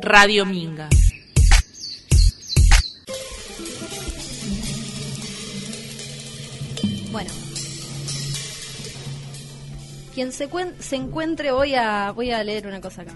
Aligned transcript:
Radio 0.00 0.44
Minga. 0.44 0.88
Bueno. 7.10 7.30
Quien 10.14 10.32
se, 10.32 10.48
se 10.78 10.96
encuentre, 10.96 11.52
voy 11.52 11.74
a, 11.74 12.12
voy 12.12 12.30
a 12.30 12.42
leer 12.44 12.66
una 12.66 12.80
cosa 12.80 13.02
acá. 13.02 13.14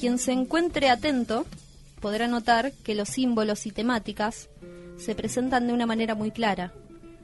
Quien 0.00 0.18
se 0.18 0.32
encuentre 0.32 0.88
atento 0.88 1.46
podrá 2.00 2.26
notar 2.26 2.72
que 2.84 2.94
los 2.94 3.08
símbolos 3.08 3.66
y 3.66 3.70
temáticas 3.70 4.48
se 4.96 5.14
presentan 5.14 5.66
de 5.66 5.72
una 5.72 5.86
manera 5.86 6.14
muy 6.14 6.30
clara, 6.30 6.72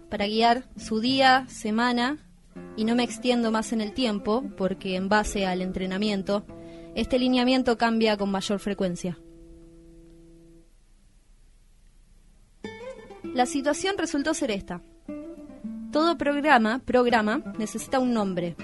para 0.08 0.26
guiar 0.26 0.64
su 0.76 1.00
día, 1.00 1.46
semana, 1.48 2.18
y 2.76 2.84
no 2.84 2.94
me 2.94 3.02
extiendo 3.02 3.50
más 3.50 3.72
en 3.72 3.80
el 3.80 3.92
tiempo, 3.92 4.44
porque 4.56 4.96
en 4.96 5.08
base 5.08 5.46
al 5.46 5.62
entrenamiento, 5.62 6.44
este 7.00 7.16
lineamiento 7.16 7.78
cambia 7.78 8.16
con 8.16 8.28
mayor 8.28 8.58
frecuencia. 8.58 9.16
La 13.22 13.46
situación 13.46 13.96
resultó 13.96 14.34
ser 14.34 14.50
esta. 14.50 14.82
Todo 15.92 16.18
programa, 16.18 16.80
programa, 16.84 17.54
necesita 17.56 18.00
un 18.00 18.12
nombre. 18.12 18.56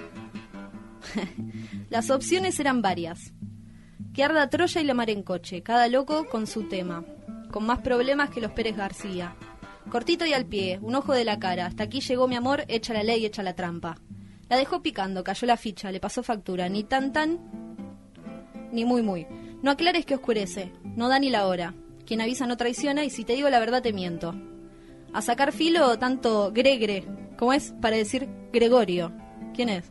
Las 1.90 2.10
opciones 2.10 2.58
eran 2.58 2.82
varias. 2.82 3.32
Que 4.12 4.24
arda 4.24 4.50
Troya 4.50 4.80
y 4.80 4.84
la 4.84 4.94
mar 4.94 5.10
en 5.10 5.22
coche, 5.22 5.62
cada 5.62 5.86
loco 5.86 6.26
con 6.28 6.48
su 6.48 6.68
tema, 6.68 7.04
con 7.52 7.64
más 7.64 7.82
problemas 7.82 8.30
que 8.30 8.40
los 8.40 8.50
Pérez 8.50 8.76
García. 8.76 9.36
Cortito 9.90 10.26
y 10.26 10.32
al 10.32 10.46
pie, 10.46 10.80
un 10.82 10.96
ojo 10.96 11.12
de 11.12 11.24
la 11.24 11.38
cara, 11.38 11.66
hasta 11.66 11.84
aquí 11.84 12.00
llegó 12.00 12.26
mi 12.26 12.34
amor, 12.34 12.64
echa 12.66 12.94
la 12.94 13.04
ley, 13.04 13.24
echa 13.24 13.44
la 13.44 13.54
trampa. 13.54 13.96
La 14.48 14.56
dejó 14.56 14.82
picando, 14.82 15.22
cayó 15.22 15.46
la 15.46 15.56
ficha, 15.56 15.92
le 15.92 16.00
pasó 16.00 16.24
factura, 16.24 16.68
ni 16.68 16.82
tan 16.82 17.12
tan, 17.12 17.73
ni 18.74 18.84
muy 18.84 19.02
muy. 19.02 19.26
No 19.62 19.70
aclares 19.70 20.04
que 20.04 20.16
oscurece, 20.16 20.72
no 20.96 21.08
da 21.08 21.18
ni 21.18 21.30
la 21.30 21.46
hora. 21.46 21.74
Quien 22.04 22.20
avisa 22.20 22.46
no 22.46 22.56
traiciona 22.56 23.04
y 23.04 23.10
si 23.10 23.24
te 23.24 23.34
digo 23.34 23.48
la 23.48 23.60
verdad 23.60 23.82
te 23.82 23.92
miento. 23.92 24.34
A 25.12 25.22
sacar 25.22 25.52
filo 25.52 25.98
tanto 25.98 26.52
Gregre, 26.52 27.04
como 27.38 27.52
es 27.52 27.72
para 27.80 27.96
decir 27.96 28.28
Gregorio. 28.52 29.12
¿Quién 29.54 29.68
es? 29.68 29.90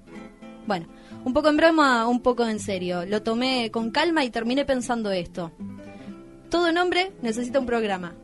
Bueno, 0.67 0.87
un 1.23 1.33
poco 1.33 1.49
en 1.49 1.57
broma, 1.57 2.07
un 2.07 2.21
poco 2.21 2.45
en 2.45 2.59
serio. 2.59 3.05
Lo 3.05 3.23
tomé 3.23 3.71
con 3.71 3.89
calma 3.89 4.23
y 4.25 4.29
terminé 4.29 4.65
pensando 4.65 5.11
esto. 5.11 5.51
Todo 6.49 6.71
nombre 6.71 7.13
necesita 7.21 7.59
un 7.59 7.65
programa. 7.65 8.15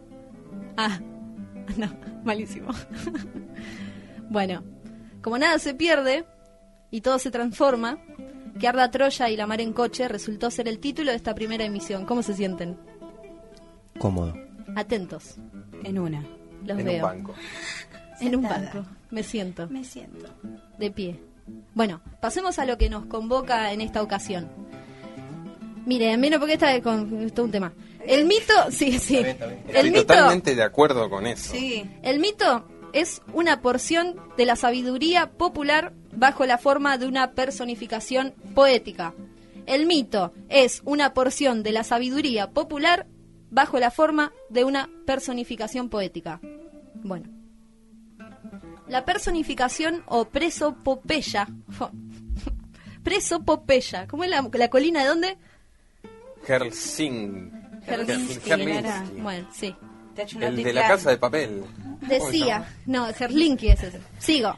Ah, 0.78 1.00
no, 1.78 1.88
malísimo. 2.24 2.70
bueno, 4.30 4.64
como 5.22 5.38
nada 5.38 5.58
se 5.58 5.74
pierde 5.74 6.26
y 6.92 7.02
todo 7.02 7.18
se 7.18 7.32
transforma, 7.32 7.98
que 8.60 8.68
arda 8.68 8.92
Troya 8.92 9.30
y 9.30 9.38
la 9.38 9.48
mar 9.48 9.62
en 9.62 9.74
coche 9.74 10.08
resultó 10.08 10.52
ser 10.52 10.68
el 10.68 10.80
título 10.80 11.12
de 11.12 11.18
esta 11.18 11.34
primera 11.34 11.64
emisión. 11.64 12.06
¿Cómo 12.06 12.22
se 12.22 12.34
sienten? 12.34 12.78
Cómodo. 13.98 14.34
Atentos. 14.76 15.36
En 15.84 15.98
una. 15.98 16.24
Los 16.66 16.80
en 16.80 16.86
veo. 16.86 16.96
un 16.96 17.02
banco. 17.02 17.36
En 18.20 18.36
un 18.36 18.44
banco. 18.44 18.86
Me 19.12 19.24
siento. 19.24 19.68
Me 19.70 19.84
siento. 19.84 20.28
De 20.78 20.92
pie. 20.92 21.20
Bueno, 21.74 22.02
pasemos 22.22 22.60
a 22.60 22.66
lo 22.66 22.78
que 22.78 22.90
nos 22.90 23.06
convoca 23.06 23.72
en 23.72 23.82
esta 23.82 24.04
ocasión. 24.04 24.50
Miren, 25.86 26.20
mira 26.20 26.38
porque 26.38 26.54
está 26.54 26.80
con 26.82 27.22
esto 27.22 27.42
es 27.42 27.46
un 27.46 27.52
tema. 27.52 27.74
El 28.06 28.26
mito, 28.26 28.54
sí, 28.72 29.00
sí. 29.00 29.18
El 29.18 29.28
Estoy 29.68 29.92
mito, 29.92 30.02
totalmente 30.06 30.56
de 30.56 30.64
acuerdo 30.64 31.10
con 31.10 31.26
eso. 31.26 31.52
Sí. 31.52 31.90
el 32.04 32.20
mito 32.20 32.68
es 32.94 33.22
una 33.34 33.62
porción 33.62 34.16
de 34.38 34.46
la 34.46 34.56
sabiduría 34.56 35.32
popular 35.32 35.94
bajo 36.14 36.46
la 36.46 36.58
forma 36.58 36.98
de 36.98 37.08
una 37.08 37.32
personificación 37.32 38.34
poética. 38.56 39.14
El 39.66 39.86
mito 39.86 40.34
es 40.50 40.82
una 40.86 41.14
porción 41.14 41.64
de 41.64 41.72
la 41.72 41.84
sabiduría 41.84 42.52
popular 42.52 43.08
bajo 43.52 43.80
la 43.80 43.92
forma 43.92 44.32
de 44.50 44.64
una 44.64 44.90
personificación 45.06 45.90
poética. 45.90 46.40
Bueno. 46.96 47.30
La 48.88 49.06
personificación 49.06 50.04
o 50.08 50.26
presopopeya. 50.26 51.48
Presopopeya. 53.04 54.08
¿Cómo 54.08 54.24
es 54.24 54.30
la, 54.30 54.50
la 54.52 54.70
colina 54.70 55.04
de 55.04 55.08
dónde? 55.08 55.38
Helsing. 56.48 57.52
Helsinki. 57.86 58.50
Helsinki. 58.50 59.22
Bueno, 59.22 59.48
sí. 59.54 59.76
Te 60.16 60.22
ha 60.22 60.26
hecho 60.26 60.38
una 60.38 60.48
El 60.48 60.64
de 60.64 60.74
la 60.74 60.88
casa 60.88 61.12
de 61.12 61.18
papel. 61.18 61.64
Decía. 62.02 62.68
No, 62.86 63.08
Herlinki 63.08 63.70
es 63.70 63.84
ese. 63.84 64.00
Sigo. 64.18 64.58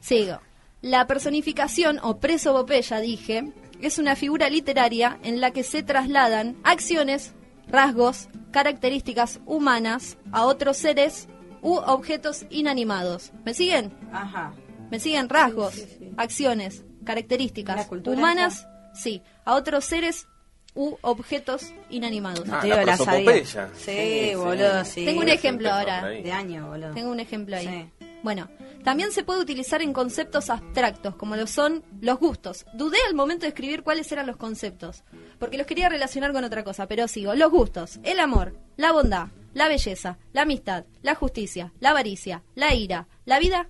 Sigo. 0.00 0.40
La 0.82 1.06
personificación 1.06 1.98
o 2.02 2.18
presopopeya, 2.18 3.00
dije, 3.00 3.52
es 3.80 3.98
una 3.98 4.16
figura 4.16 4.48
literaria 4.48 5.18
en 5.22 5.40
la 5.40 5.50
que 5.50 5.62
se 5.62 5.82
trasladan 5.82 6.56
acciones, 6.64 7.34
rasgos, 7.68 8.28
características 8.50 9.40
humanas 9.46 10.16
a 10.32 10.46
otros 10.46 10.76
seres 10.78 11.28
u 11.62 11.74
objetos 11.74 12.46
inanimados. 12.50 13.32
¿Me 13.44 13.52
siguen? 13.54 13.92
Ajá. 14.12 14.54
¿Me 14.90 14.98
siguen? 14.98 15.28
Rasgos, 15.28 15.74
Sí, 15.74 15.80
sí, 15.82 15.96
sí. 15.98 16.10
acciones, 16.16 16.84
características 17.04 17.86
cultura 17.86 18.16
humanas, 18.16 18.66
sí, 18.94 19.22
a 19.44 19.54
otros 19.54 19.84
seres 19.84 20.26
u 20.74 20.96
objetos 21.02 21.72
inanimados. 21.90 22.48
Ah, 22.50 22.64
la 22.64 22.84
la 22.84 22.96
sabía. 22.96 23.44
Sí, 23.76 24.32
boludo, 24.34 24.84
sí. 24.84 25.04
Tengo 25.04 25.20
un 25.20 25.28
ejemplo 25.28 25.70
ahora. 25.70 26.06
De 26.06 26.32
año, 26.32 26.68
boludo. 26.68 26.94
Tengo 26.94 27.10
un 27.10 27.20
ejemplo 27.20 27.56
ahí. 27.56 27.90
Bueno, 28.22 28.48
también 28.84 29.12
se 29.12 29.24
puede 29.24 29.40
utilizar 29.40 29.82
en 29.82 29.92
conceptos 29.92 30.50
abstractos, 30.50 31.16
como 31.16 31.36
lo 31.36 31.46
son 31.46 31.82
los 32.00 32.18
gustos. 32.18 32.66
Dudé 32.74 32.98
al 33.08 33.14
momento 33.14 33.42
de 33.42 33.48
escribir 33.48 33.82
cuáles 33.82 34.10
eran 34.12 34.26
los 34.26 34.36
conceptos, 34.36 35.04
porque 35.38 35.58
los 35.58 35.66
quería 35.66 35.88
relacionar 35.88 36.32
con 36.32 36.44
otra 36.44 36.64
cosa, 36.64 36.86
pero 36.86 37.08
sigo. 37.08 37.34
Los 37.34 37.50
gustos, 37.50 38.00
el 38.02 38.20
amor, 38.20 38.56
la 38.76 38.92
bondad, 38.92 39.28
la 39.54 39.68
belleza, 39.68 40.18
la 40.32 40.42
amistad, 40.42 40.84
la 41.02 41.14
justicia, 41.14 41.72
la 41.80 41.90
avaricia, 41.90 42.42
la 42.54 42.74
ira, 42.74 43.08
la 43.24 43.38
vida. 43.38 43.68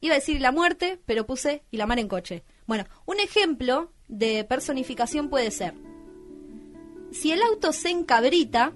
Iba 0.00 0.14
a 0.14 0.18
decir 0.18 0.40
la 0.40 0.52
muerte, 0.52 1.00
pero 1.06 1.26
puse 1.26 1.64
y 1.70 1.76
la 1.76 1.86
mar 1.86 1.98
en 1.98 2.08
coche. 2.08 2.44
Bueno, 2.66 2.84
un 3.06 3.20
ejemplo 3.20 3.92
de 4.08 4.44
personificación 4.44 5.30
puede 5.30 5.50
ser, 5.50 5.74
si 7.14 7.30
el 7.30 7.42
auto 7.42 7.72
se 7.72 7.90
encabrita, 7.90 8.72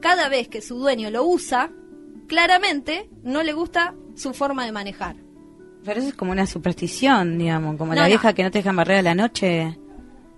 cada 0.00 0.30
vez 0.30 0.48
que 0.48 0.62
su 0.62 0.78
dueño 0.78 1.10
lo 1.10 1.24
usa, 1.24 1.70
claramente 2.30 3.10
no 3.24 3.42
le 3.42 3.52
gusta 3.52 3.92
su 4.14 4.32
forma 4.32 4.64
de 4.64 4.70
manejar. 4.72 5.16
Pero 5.84 5.98
eso 5.98 6.08
es 6.10 6.14
como 6.14 6.30
una 6.30 6.46
superstición, 6.46 7.36
digamos, 7.38 7.76
como 7.76 7.90
No, 7.92 7.96
la 7.96 8.02
no. 8.02 8.06
vieja 8.08 8.32
que 8.32 8.44
no 8.44 8.50
te 8.52 8.58
dejan 8.58 8.76
barrer 8.76 8.98
a 8.98 9.02
la 9.02 9.14
noche 9.16 9.76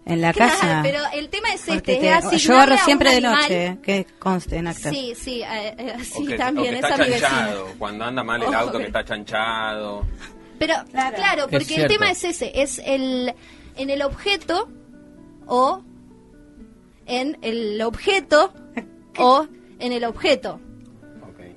en 0.06 0.20
la 0.22 0.32
Claro, 0.32 0.53
casa. 0.54 0.80
pero 0.82 1.00
el 1.14 1.28
tema 1.28 1.48
es 1.53 1.60
Porque 1.66 1.92
este, 1.94 1.97
te- 2.28 2.36
es 2.36 2.42
yo 2.42 2.54
barro 2.54 2.78
siempre 2.78 3.10
de 3.10 3.16
animal- 3.19 3.42
noche, 3.42 3.78
que 3.82 4.06
conste 4.19 4.56
en 4.56 4.69
acta. 4.69 4.88
Sí, 4.91 5.12
sí, 5.14 5.42
eh, 5.42 5.75
eh, 5.76 5.94
sí, 6.03 6.26
que, 6.26 6.36
también, 6.38 6.75
esa 6.76 6.88
está 6.88 7.03
es 7.03 7.08
mi 7.08 7.14
vecina. 7.14 7.28
chanchado. 7.28 7.66
Cuando 7.78 8.04
anda 8.06 8.24
mal 8.24 8.41
el 8.42 8.48
Ojo, 8.48 8.56
auto, 8.56 8.78
que- 8.78 8.84
está 8.86 9.04
chanchado. 9.04 10.06
Pero, 10.59 10.74
Claro. 10.91 11.16
claro, 11.16 11.47
porque 11.50 11.74
el 11.74 11.88
tema 11.88 12.10
es 12.10 12.24
ese, 12.24 12.50
es 12.62 12.80
el 12.84 13.34
en 13.76 13.91
el 13.91 14.03
objeto 14.03 14.69
o 15.47 15.82
en 17.06 17.36
el 17.42 17.80
objeto 17.82 18.53
o 19.19 19.47
en 19.78 19.92
el 19.92 20.04
objeto. 20.04 20.60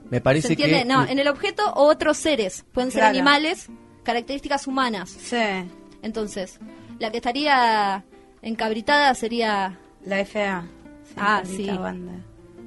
Me 0.09 0.17
¿Se 0.17 0.21
parece 0.21 0.47
entiende? 0.53 0.79
que. 0.79 0.85
No, 0.85 1.05
en 1.07 1.19
el 1.19 1.27
objeto 1.27 1.63
o 1.73 1.83
otros 1.88 2.17
seres. 2.17 2.66
Pueden 2.73 2.91
ser 2.91 2.99
Claro. 3.01 3.11
animales, 3.17 3.67
características 4.03 4.67
humanas. 4.67 5.09
Sí, 5.09 5.38
Entonces, 6.03 6.59
la 6.99 7.09
que 7.11 7.17
estaría 7.17 8.03
encabritada 8.41 9.13
sería... 9.16 9.79
la 10.05 10.19
FA. 10.25 10.66
Ah, 11.17 11.41
maldita 11.43 11.71
sí. 11.73 11.77
banda. 11.77 12.11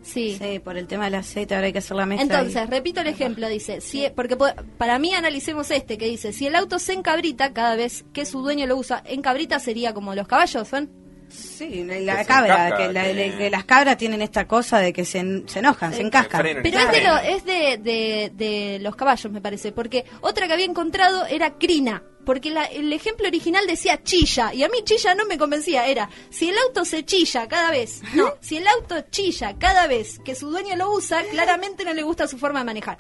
Sí. 0.03 0.39
Sí, 0.41 0.59
por 0.61 0.77
el 0.79 0.87
tema 0.87 1.05
del 1.05 1.17
aceite 1.17 1.55
ahora 1.55 1.67
hay 1.67 1.73
que 1.73 1.81
hacer 1.81 1.97
la 1.97 2.07
mezcla. 2.07 2.23
Entonces, 2.41 2.63
y- 2.67 2.71
repito 2.71 3.01
el 3.03 3.09
ejemplo, 3.09 3.49
dice, 3.49 3.81
si, 3.81 4.07
porque 4.15 4.37
po- 4.37 4.47
para 4.79 4.99
mí 4.99 5.13
analicemos 5.15 5.71
este, 5.71 5.99
que 5.99 6.07
dice, 6.07 6.33
si 6.33 6.47
el 6.47 6.55
auto 6.57 6.79
se 6.79 6.95
encabrita 6.95 7.53
cada 7.53 7.77
vez 7.77 8.05
que 8.13 8.25
su 8.25 8.41
dueño 8.41 8.67
lo 8.67 8.77
usa, 8.77 9.03
encabrita 9.07 9.59
sería 9.59 9.93
como 9.95 10.15
los 10.15 10.27
caballos, 10.27 10.67
¿son? 10.67 10.91
Sí, 11.31 11.85
la, 11.85 12.25
cabra, 12.25 12.69
encasca, 12.69 12.77
que, 12.87 12.93
la- 12.93 13.05
que- 13.05 13.35
que 13.39 13.51
las 13.51 13.65
cabras 13.65 13.97
tienen 13.99 14.23
esta 14.23 14.47
cosa 14.47 14.79
de 14.79 14.93
que 14.93 15.05
se, 15.05 15.19
en- 15.19 15.49
se 15.49 15.59
enojan, 15.59 15.91
se 15.93 15.99
Se 15.99 16.03
encascan. 16.03 16.43
Pero 16.43 16.79
es, 16.79 16.91
de, 16.93 17.03
lo- 17.03 17.19
es 17.19 17.45
de, 17.45 17.79
de- 17.79 18.33
de 18.35 18.79
los 18.81 18.97
caballos, 18.97 19.31
me 19.33 19.41
parece, 19.41 19.73
porque 19.73 20.05
otra 20.21 20.47
que 20.47 20.53
había 20.55 20.65
encontrado 20.65 21.27
era 21.27 21.55
crina, 21.59 22.03
porque 22.25 22.51
la- 22.51 22.65
el 22.67 22.93
ejemplo 22.93 23.27
original 23.29 23.67
decía 23.67 24.03
chilla, 24.03 24.53
y 24.55 24.63
a 24.63 24.69
mí 24.69 24.79
chilla 24.85 25.15
no 25.15 25.27
me 25.27 25.37
convencía, 25.39 25.87
era, 25.87 26.09
si 26.31 26.49
el 26.51 26.57
auto 26.67 26.85
se 26.85 27.05
chilla 27.05 27.47
cada 27.49 27.71
vez, 27.71 28.01
no, 28.15 28.35
si 28.41 28.57
el 28.57 28.67
auto 28.67 28.97
chilla 29.11 29.55
cada 29.59 29.87
vez 29.87 30.19
que 30.25 30.35
su 30.35 30.51
dueño 30.51 30.77
lo 30.77 30.93
usa, 30.93 31.23
claramente 31.31 31.85
no 31.85 31.93
le 31.93 32.03
gusta 32.03 32.27
su 32.29 32.39
forma 32.39 32.61
de 32.61 32.65
manejar. 32.67 32.99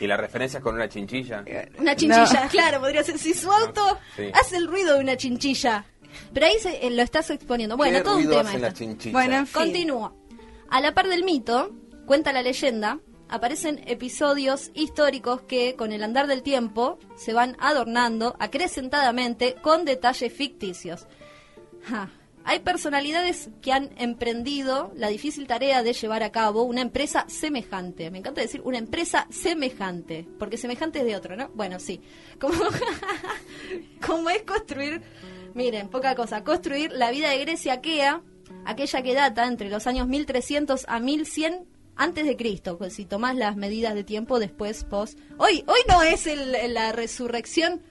Y 0.00 0.06
la 0.06 0.16
referencia 0.16 0.58
es 0.58 0.62
con 0.62 0.76
una 0.76 0.88
chinchilla. 0.88 1.44
Una 1.78 1.96
chinchilla, 1.96 2.44
No. 2.44 2.48
claro, 2.50 2.80
podría 2.80 3.02
ser. 3.02 3.18
Si 3.18 3.34
su 3.34 3.50
auto 3.50 3.98
Sí. 4.16 4.30
hace 4.32 4.56
el 4.56 4.68
ruido 4.68 4.94
de 4.94 5.00
una 5.00 5.16
chinchilla. 5.16 5.84
Pero 6.32 6.46
ahí 6.46 6.58
se, 6.60 6.86
eh, 6.86 6.90
lo 6.90 7.02
estás 7.02 7.30
exponiendo. 7.30 7.76
Bueno, 7.76 7.98
¿Qué 7.98 8.04
todo 8.04 8.16
un 8.18 8.28
tema. 8.28 8.54
esto. 8.54 9.10
Bueno, 9.10 9.36
en 9.36 9.46
fin. 9.46 9.62
Continúo. 9.62 10.16
A 10.68 10.80
la 10.80 10.94
par 10.94 11.08
del 11.08 11.24
mito, 11.24 11.70
cuenta 12.06 12.32
la 12.32 12.42
leyenda, 12.42 13.00
aparecen 13.28 13.82
episodios 13.86 14.70
históricos 14.74 15.42
que, 15.42 15.76
con 15.76 15.92
el 15.92 16.02
andar 16.02 16.26
del 16.26 16.42
tiempo, 16.42 16.98
se 17.16 17.32
van 17.32 17.56
adornando 17.60 18.36
acrecentadamente 18.38 19.54
con 19.62 19.84
detalles 19.84 20.32
ficticios. 20.32 21.06
Ja, 21.84 22.10
hay 22.44 22.60
personalidades 22.60 23.50
que 23.60 23.72
han 23.72 23.90
emprendido 23.98 24.90
la 24.96 25.08
difícil 25.08 25.46
tarea 25.46 25.82
de 25.82 25.92
llevar 25.92 26.22
a 26.22 26.32
cabo 26.32 26.62
una 26.62 26.80
empresa 26.80 27.26
semejante. 27.28 28.10
Me 28.10 28.18
encanta 28.18 28.40
decir 28.40 28.62
una 28.64 28.78
empresa 28.78 29.26
semejante, 29.30 30.26
porque 30.38 30.56
semejante 30.56 31.00
es 31.00 31.04
de 31.04 31.14
otro, 31.14 31.36
¿no? 31.36 31.50
Bueno, 31.54 31.78
sí. 31.78 32.00
Como, 32.40 32.54
como 34.06 34.30
es 34.30 34.44
construir, 34.44 35.02
miren, 35.54 35.88
poca 35.88 36.14
cosa, 36.14 36.44
construir 36.44 36.92
la 36.92 37.10
vida 37.10 37.30
de 37.30 37.38
Grecia 37.38 37.74
aquea, 37.74 38.22
aquella 38.64 39.02
que 39.02 39.14
data 39.14 39.46
entre 39.46 39.68
los 39.70 39.86
años 39.86 40.06
1300 40.08 40.84
a 40.88 41.00
1100 41.00 41.66
antes 41.96 42.26
de 42.26 42.36
Cristo, 42.36 42.78
pues 42.78 42.94
si 42.94 43.04
tomás 43.04 43.34
las 43.36 43.56
medidas 43.56 43.94
de 43.94 44.04
tiempo 44.04 44.38
después, 44.38 44.84
post. 44.84 45.18
Hoy, 45.36 45.64
hoy 45.66 45.80
no 45.88 46.02
es 46.02 46.26
el- 46.26 46.72
la 46.74 46.92
resurrección 46.92 47.82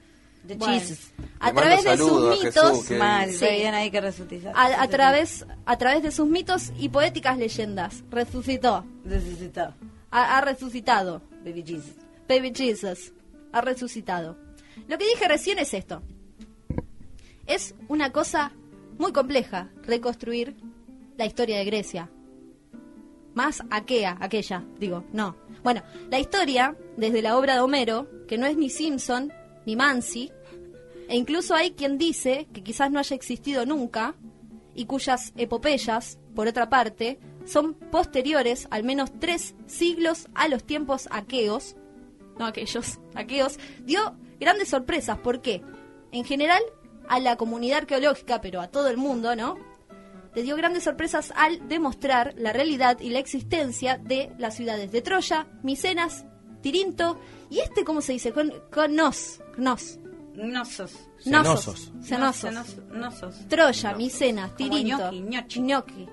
De 0.44 0.56
Bueno, 0.56 0.80
Jesus. 0.80 1.12
a 1.42 1.52
través 1.52 1.84
de 1.84 1.98
sus 1.98 2.22
mitos, 2.30 2.54
Jesús, 2.72 2.86
que- 2.88 2.98
Mal, 2.98 3.30
Sí. 3.34 3.40
veían 3.44 3.74
ahí 3.74 3.92
que 3.92 4.00
resucitó. 4.00 4.50
a, 4.56 4.82
a 4.82 4.88
través 4.88 5.46
a 5.66 5.78
través 5.78 6.04
de 6.04 6.12
sus 6.12 6.26
mitos 6.26 6.72
y 6.80 6.88
poéticas 6.88 7.38
leyendas, 7.38 8.02
resucitó, 8.10 8.86
Resucitó. 9.04 9.74
ha, 10.10 10.38
ha 10.38 10.42
resucitado, 10.42 11.22
Baby 11.44 11.64
Jesus. 11.68 11.92
Baby 12.30 12.54
Jesus, 12.56 13.12
ha 13.52 13.60
resucitado. 13.60 14.38
Lo 14.88 14.98
que 14.98 15.06
dije 15.06 15.28
recién 15.28 15.60
es 15.60 15.74
esto. 15.74 16.02
Es 17.48 17.76
una 17.88 18.12
cosa 18.12 18.52
muy 18.98 19.14
compleja 19.14 19.70
reconstruir 19.84 20.56
la 21.18 21.26
historia 21.26 21.58
de 21.58 21.66
Grecia. 21.66 22.10
Más 23.34 23.64
aquea, 23.70 24.18
aquella, 24.20 24.66
digo, 24.80 25.06
no. 25.14 25.36
Bueno, 25.64 25.82
la 26.10 26.20
historia, 26.20 26.76
desde 26.98 27.22
la 27.22 27.38
obra 27.38 27.54
de 27.54 27.62
Homero, 27.62 28.08
que 28.28 28.38
no 28.38 28.46
es 28.46 28.58
ni 28.58 28.70
Simpson 28.70 29.32
ni 29.66 29.76
Mansi, 29.76 30.32
e 31.08 31.16
incluso 31.16 31.56
hay 31.56 31.72
quien 31.72 31.98
dice 31.98 32.48
que 32.52 32.64
quizás 32.64 32.92
no 32.92 33.00
haya 33.00 33.16
existido 33.16 33.66
nunca, 33.66 34.16
y 34.76 34.86
cuyas 34.86 35.34
epopeyas, 35.38 36.20
por 36.36 36.48
otra 36.48 36.70
parte, 36.70 37.20
son 37.46 37.74
posteriores 37.74 38.68
al 38.72 38.84
menos 38.84 39.12
tres 39.20 39.56
siglos 39.66 40.28
a 40.36 40.48
los 40.48 40.64
tiempos 40.64 41.08
aqueos, 41.12 41.76
no 42.38 42.46
aquellos, 42.46 43.00
aqueos, 43.16 43.58
dio 43.86 44.16
grandes 44.40 44.70
sorpresas. 44.70 45.18
¿Por 45.20 45.42
qué? 45.42 45.64
En 46.12 46.24
general, 46.24 46.62
a 47.08 47.20
la 47.20 47.36
comunidad 47.36 47.80
arqueológica, 47.80 48.42
pero 48.42 48.62
a 48.62 48.68
todo 48.68 48.88
el 48.90 48.98
mundo, 48.98 49.36
¿no? 49.36 49.58
Le 50.36 50.44
dio 50.44 50.56
grandes 50.56 50.84
sorpresas 50.84 51.34
al 51.36 51.68
demostrar 51.68 52.34
la 52.38 52.54
realidad 52.54 53.00
y 53.00 53.10
la 53.10 53.20
existencia 53.20 53.98
de 53.98 54.32
las 54.38 54.56
ciudades 54.56 54.92
de 54.92 55.02
Troya, 55.02 55.48
Micenas, 55.64 56.26
Tirinto 56.62 57.20
y 57.50 57.60
este, 57.60 57.84
¿cómo 57.84 58.02
se 58.02 58.14
dice? 58.14 58.32
Con, 58.32 58.54
con 58.72 58.94
nos, 58.96 59.40
nos, 59.58 59.98
Nosos. 60.36 60.92
nosos, 61.26 61.92
Cenosos. 62.04 62.04
cenosos. 62.04 62.54
Nosos. 62.54 62.84
Nosos. 62.92 63.48
Troya, 63.48 63.94
Micenas, 63.96 64.56
Tirinto, 64.56 65.12
ñochi. 65.12 65.62
ñoqui, 65.62 66.08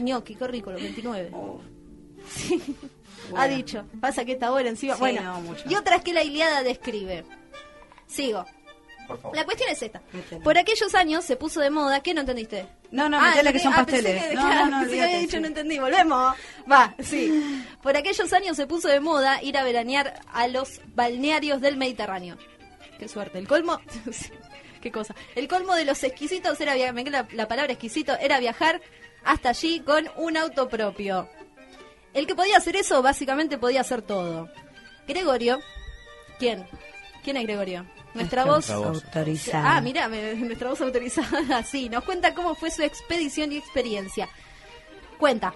ñoqui, 0.00 0.34
qué 0.34 0.46
rico, 0.48 0.72
los 0.72 0.82
29. 0.82 1.30
Oh. 1.34 1.60
Ha 3.28 3.30
Bueno. 3.30 3.56
dicho, 3.56 3.84
pasa 4.00 4.24
que 4.24 4.32
está 4.32 4.50
bueno 4.50 4.70
encima. 4.70 4.94
Sí, 4.94 5.00
bueno, 5.00 5.22
no, 5.22 5.40
mucho. 5.42 5.62
y 5.68 5.74
otras 5.76 6.02
que 6.02 6.12
la 6.12 6.24
Iliada 6.24 6.62
describe. 6.64 7.24
Sigo. 8.06 8.44
Por 9.10 9.20
favor. 9.20 9.36
La 9.36 9.44
cuestión 9.44 9.68
es 9.70 9.82
esta. 9.82 10.00
Métele. 10.12 10.40
Por 10.42 10.56
aquellos 10.58 10.94
años 10.94 11.24
se 11.24 11.36
puso 11.36 11.60
de 11.60 11.70
moda, 11.70 12.00
¿qué 12.00 12.14
no 12.14 12.20
entendiste? 12.20 12.66
No, 12.90 13.08
no, 13.08 13.18
Ah, 13.20 13.30
metele 13.30 13.52
que 13.52 13.58
son 13.58 13.72
ah, 13.74 13.84
pensé 13.84 14.02
pasteles. 14.02 14.24
que- 14.24 14.34
No, 14.34 14.40
claro, 14.42 14.66
no, 14.66 14.70
no, 14.70 14.80
pensé 14.90 15.18
dicho 15.18 15.36
sí. 15.36 15.40
no 15.40 15.46
entendí, 15.48 15.78
volvemos. 15.78 16.34
Va, 16.70 16.94
sí. 17.00 17.64
Por 17.82 17.96
aquellos 17.96 18.32
años 18.32 18.56
se 18.56 18.66
puso 18.66 18.88
de 18.88 19.00
moda 19.00 19.42
ir 19.42 19.56
a 19.58 19.64
veranear 19.64 20.20
a 20.32 20.46
los 20.48 20.80
balnearios 20.94 21.60
del 21.60 21.76
Mediterráneo. 21.76 22.36
Qué 22.98 23.08
suerte. 23.08 23.38
El 23.38 23.48
colmo... 23.48 23.80
Qué 24.80 24.90
cosa. 24.90 25.14
El 25.34 25.46
colmo 25.46 25.74
de 25.74 25.84
los 25.84 26.02
exquisitos 26.04 26.58
era 26.60 26.74
via- 26.74 26.92
me 26.94 27.04
queda 27.04 27.22
la, 27.22 27.28
la 27.32 27.48
palabra 27.48 27.72
exquisito 27.72 28.16
era 28.18 28.38
viajar 28.40 28.80
hasta 29.24 29.50
allí 29.50 29.80
con 29.80 30.08
un 30.16 30.38
auto 30.38 30.68
propio. 30.70 31.28
El 32.14 32.26
que 32.26 32.34
podía 32.34 32.56
hacer 32.56 32.76
eso 32.76 33.02
básicamente 33.02 33.58
podía 33.58 33.82
hacer 33.82 34.00
todo. 34.00 34.48
Gregorio, 35.06 35.60
¿quién? 36.38 36.66
¿Quién 37.22 37.36
es 37.36 37.44
Gregorio? 37.44 37.86
Nuestra 38.14 38.44
voz 38.44 38.68
Nuestra 38.68 38.78
voz. 38.78 39.04
Autorizada. 39.04 39.76
Ah, 39.76 39.80
mira, 39.80 40.08
nuestra 40.36 40.70
voz 40.70 40.80
autorizada, 40.80 41.62
sí, 41.64 41.88
nos 41.88 42.04
cuenta 42.04 42.34
cómo 42.34 42.54
fue 42.54 42.70
su 42.70 42.82
expedición 42.82 43.52
y 43.52 43.56
experiencia. 43.56 44.28
Cuenta, 45.18 45.54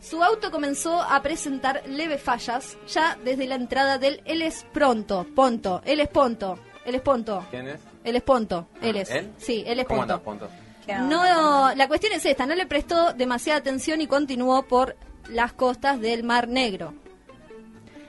su 0.00 0.22
auto 0.22 0.50
comenzó 0.50 1.00
a 1.00 1.22
presentar 1.22 1.82
leves 1.86 2.20
fallas 2.20 2.76
ya 2.88 3.16
desde 3.24 3.46
la 3.46 3.54
entrada 3.54 3.98
del 3.98 4.20
El 4.24 4.42
Espronto, 4.42 5.26
Ponto, 5.34 5.82
El 5.84 6.00
Esponto, 6.00 6.58
El 6.84 6.96
Esponto, 6.96 7.46
¿Quién 7.50 7.68
es? 7.68 7.80
El 8.02 8.16
Esponto, 8.16 8.68
él 8.82 8.96
es. 8.96 9.10
¿Él? 9.10 9.32
Sí, 9.38 9.64
El 9.66 9.84
¿Cómo 9.86 10.02
Esponto. 10.02 10.22
Ponto? 10.22 10.48
No, 10.86 11.74
la 11.74 11.88
cuestión 11.88 12.12
es 12.12 12.26
esta, 12.26 12.44
no 12.46 12.54
le 12.54 12.66
prestó 12.66 13.14
demasiada 13.14 13.60
atención 13.60 14.00
y 14.00 14.06
continuó 14.06 14.64
por 14.64 14.96
las 15.30 15.52
costas 15.54 16.00
del 16.00 16.24
Mar 16.24 16.48
Negro. 16.48 16.92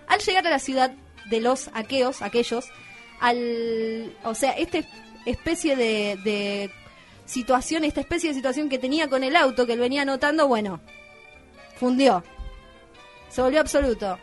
Al 0.08 0.20
llegar 0.20 0.46
a 0.46 0.50
la 0.50 0.60
ciudad 0.60 0.92
de 1.30 1.40
los 1.40 1.70
aqueos, 1.74 2.22
aquellos, 2.22 2.66
al, 3.20 4.16
o 4.24 4.34
sea, 4.36 4.52
esta 4.52 4.80
especie 5.26 5.76
de, 5.76 6.18
de 6.24 6.72
situación, 7.26 7.84
esta 7.84 8.02
especie 8.02 8.30
de 8.30 8.36
situación 8.36 8.70
que 8.70 8.78
tenía 8.80 9.10
con 9.10 9.24
el 9.24 9.36
auto 9.36 9.66
que 9.66 9.74
él 9.74 9.80
venía 9.80 10.06
notando, 10.06 10.48
bueno, 10.48 10.80
fundió. 11.78 12.24
Se 13.30 13.42
volvió 13.42 13.60
absoluto. 13.62 14.18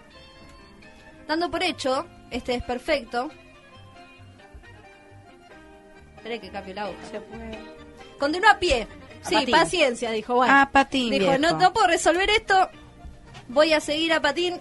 Dando 1.27 1.51
por 1.51 1.63
hecho, 1.63 2.07
este 2.31 2.55
es 2.55 2.63
perfecto. 2.63 3.31
Esperé 6.17 6.41
que 6.41 6.51
cambie 6.51 6.75
la 6.75 6.89
hoja. 6.89 6.99
Se. 7.11 7.21
Continuó 8.19 8.51
a 8.51 8.59
pie. 8.59 8.87
A 9.25 9.29
Sí, 9.29 9.35
patín. 9.37 9.51
paciencia, 9.53 10.11
dijo. 10.11 10.35
Bueno, 10.35 10.53
Ah, 10.57 10.69
patín, 10.73 11.11
Dijo, 11.11 11.27
viejo. 11.27 11.39
no, 11.39 11.59
no 11.59 11.73
puedo 11.73 11.87
resolver 11.87 12.29
esto, 12.31 12.69
voy 13.49 13.73
a 13.73 13.81
seguir 13.81 14.13
a 14.13 14.21
patín. 14.21 14.61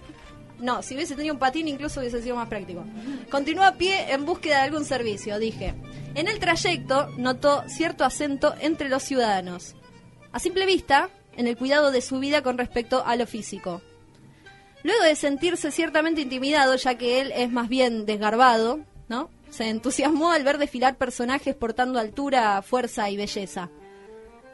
No, 0.61 0.83
si 0.83 0.95
hubiese 0.95 1.15
tenido 1.15 1.33
un 1.33 1.39
patín 1.39 1.67
incluso 1.67 1.99
hubiese 1.99 2.21
sido 2.21 2.35
más 2.35 2.47
práctico. 2.47 2.85
Continuó 3.29 3.63
a 3.63 3.73
pie 3.73 4.11
en 4.11 4.25
búsqueda 4.25 4.57
de 4.57 4.63
algún 4.63 4.85
servicio, 4.85 5.39
dije. 5.39 5.73
En 6.13 6.27
el 6.27 6.39
trayecto 6.39 7.07
notó 7.17 7.63
cierto 7.67 8.05
acento 8.05 8.53
entre 8.59 8.87
los 8.87 9.03
ciudadanos. 9.03 9.75
A 10.31 10.39
simple 10.39 10.65
vista, 10.65 11.09
en 11.35 11.47
el 11.47 11.57
cuidado 11.57 11.91
de 11.91 12.01
su 12.01 12.19
vida 12.19 12.43
con 12.43 12.57
respecto 12.57 13.03
a 13.05 13.15
lo 13.15 13.25
físico. 13.25 13.81
Luego 14.83 15.03
de 15.03 15.15
sentirse 15.15 15.71
ciertamente 15.71 16.21
intimidado, 16.21 16.75
ya 16.75 16.95
que 16.95 17.21
él 17.21 17.31
es 17.35 17.51
más 17.51 17.67
bien 17.69 18.05
desgarbado, 18.05 18.79
¿no? 19.09 19.29
Se 19.49 19.67
entusiasmó 19.69 20.31
al 20.31 20.43
ver 20.43 20.57
desfilar 20.57 20.95
personajes 20.95 21.55
portando 21.55 21.99
altura, 21.99 22.61
fuerza 22.61 23.09
y 23.09 23.17
belleza. 23.17 23.69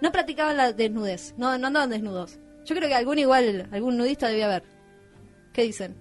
No 0.02 0.12
practicaban 0.12 0.58
la 0.58 0.74
desnudez, 0.74 1.34
no, 1.38 1.58
no 1.58 1.68
andaban 1.68 1.90
desnudos. 1.90 2.40
Yo 2.66 2.76
creo 2.76 2.90
que 2.90 2.96
algún 2.96 3.20
igual, 3.20 3.68
algún 3.72 3.98
nudista 3.98 4.28
debía 4.28 4.46
haber. 4.46 4.77
¿Qué 5.58 5.64
dicen? 5.64 5.96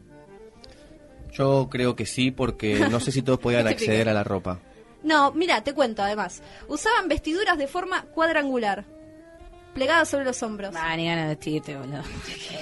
Yo 1.32 1.68
creo 1.70 1.96
que 1.96 2.04
sí, 2.04 2.30
porque 2.30 2.78
no 2.90 3.00
sé 3.00 3.10
si 3.10 3.22
todos 3.22 3.38
podían 3.38 3.66
acceder 3.66 4.06
a 4.10 4.12
la 4.12 4.22
ropa. 4.22 4.60
No, 5.02 5.32
mira, 5.32 5.64
te 5.64 5.72
cuento 5.72 6.02
además. 6.02 6.42
Usaban 6.68 7.08
vestiduras 7.08 7.56
de 7.56 7.66
forma 7.66 8.02
cuadrangular, 8.02 8.84
plegadas 9.72 10.10
sobre 10.10 10.26
los 10.26 10.42
hombros. 10.42 10.74
Ah, 10.76 10.94
ni 10.94 11.06
ganas 11.06 11.24
de 11.24 11.34
vestirte, 11.36 11.74
boludo. 11.74 12.02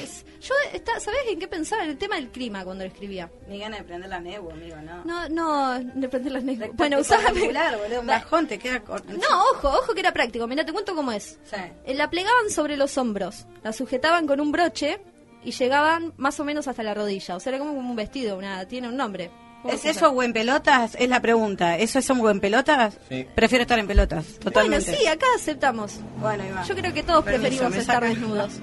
Es- 0.00 0.24
Yo, 0.40 0.54
está, 0.72 1.00
¿sabés 1.00 1.18
en 1.30 1.40
qué 1.40 1.48
pensaba? 1.48 1.82
En 1.82 1.90
el 1.90 1.98
tema 1.98 2.14
del 2.14 2.28
clima 2.28 2.62
cuando 2.64 2.84
lo 2.84 2.90
escribía. 2.92 3.28
Ni 3.48 3.58
ganas 3.58 3.80
de 3.80 3.84
prender 3.86 4.08
la 4.10 4.20
negua, 4.20 4.52
amigo, 4.52 4.76
no. 4.82 5.04
No, 5.04 5.28
no, 5.30 5.80
de 6.00 6.08
prender 6.08 6.30
las 6.32 6.44
negras. 6.44 6.70
Bueno, 6.74 7.00
usaban... 7.00 7.24
cuadrangular, 7.24 7.76
boludo, 7.76 8.00
un 8.02 8.06
bajón 8.20 8.46
te 8.46 8.56
queda 8.58 8.78
corto. 8.84 9.12
No, 9.14 9.42
ojo, 9.52 9.68
ojo 9.68 9.94
que 9.94 10.00
era 10.00 10.12
práctico. 10.12 10.46
Mira, 10.46 10.64
te 10.64 10.72
cuento 10.72 10.94
cómo 10.94 11.10
es. 11.10 11.40
Sí. 11.50 11.56
Eh, 11.86 11.94
La 11.94 12.08
plegaban 12.08 12.50
sobre 12.50 12.76
los 12.76 12.96
hombros, 12.98 13.46
la 13.64 13.72
sujetaban 13.72 14.28
con 14.28 14.38
un 14.38 14.52
broche 14.52 15.00
y 15.44 15.50
llegaban 15.52 16.12
más 16.16 16.38
o 16.40 16.44
menos 16.44 16.66
hasta 16.68 16.82
la 16.82 16.94
rodilla. 16.94 17.36
O 17.36 17.40
sea, 17.40 17.50
era 17.50 17.58
como 17.58 17.72
un 17.72 17.96
vestido, 17.96 18.36
una, 18.38 18.66
tiene 18.66 18.88
un 18.88 18.96
nombre. 18.96 19.30
¿Cómo 19.62 19.72
¿Es 19.72 19.84
eso 19.86 20.10
o 20.10 20.22
en 20.22 20.32
pelotas? 20.34 20.94
Es 20.98 21.08
la 21.08 21.20
pregunta. 21.22 21.78
¿Eso 21.78 21.98
es 21.98 22.10
o 22.10 22.30
en 22.30 22.38
pelotas? 22.40 22.98
Sí. 23.08 23.26
Prefiero 23.34 23.62
estar 23.62 23.78
en 23.78 23.86
pelotas, 23.86 24.24
Bueno, 24.26 24.40
totalmente. 24.40 24.94
sí, 24.96 25.06
acá 25.06 25.24
aceptamos. 25.36 26.00
Bueno, 26.18 26.44
va. 26.54 26.64
Yo 26.64 26.74
creo 26.74 26.92
que 26.92 27.02
todos 27.02 27.24
Permiso, 27.24 27.42
preferimos 27.48 27.76
estar 27.76 28.02
desnudos. 28.04 28.52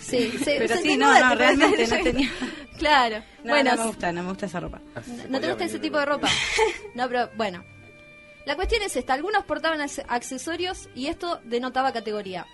Sí, 0.00 0.30
sí, 0.38 0.52
Pero 0.56 0.76
sí, 0.76 0.96
no, 0.96 1.12
no, 1.12 1.28
te 1.30 1.34
realmente 1.34 1.86
no 1.88 1.96
tenía- 2.02 2.30
Claro. 2.78 3.18
No, 3.44 3.50
bueno, 3.50 3.72
no 3.72 3.76
me 3.82 3.86
gusta, 3.88 4.10
no 4.12 4.22
me 4.22 4.28
gusta 4.30 4.46
esa 4.46 4.60
ropa. 4.60 4.80
¿No 5.28 5.38
te 5.38 5.48
gusta 5.48 5.64
ese 5.64 5.78
tipo 5.80 5.98
de 5.98 6.06
ropa? 6.06 6.28
No, 6.94 7.06
pero 7.08 7.28
bueno. 7.36 7.62
La 8.46 8.56
cuestión 8.56 8.80
es 8.82 8.96
esta. 8.96 9.12
Algunos 9.12 9.44
portaban 9.44 9.80
ac- 9.80 10.04
accesorios 10.08 10.88
y 10.94 11.08
esto 11.08 11.40
denotaba 11.44 11.92
categoría. 11.92 12.46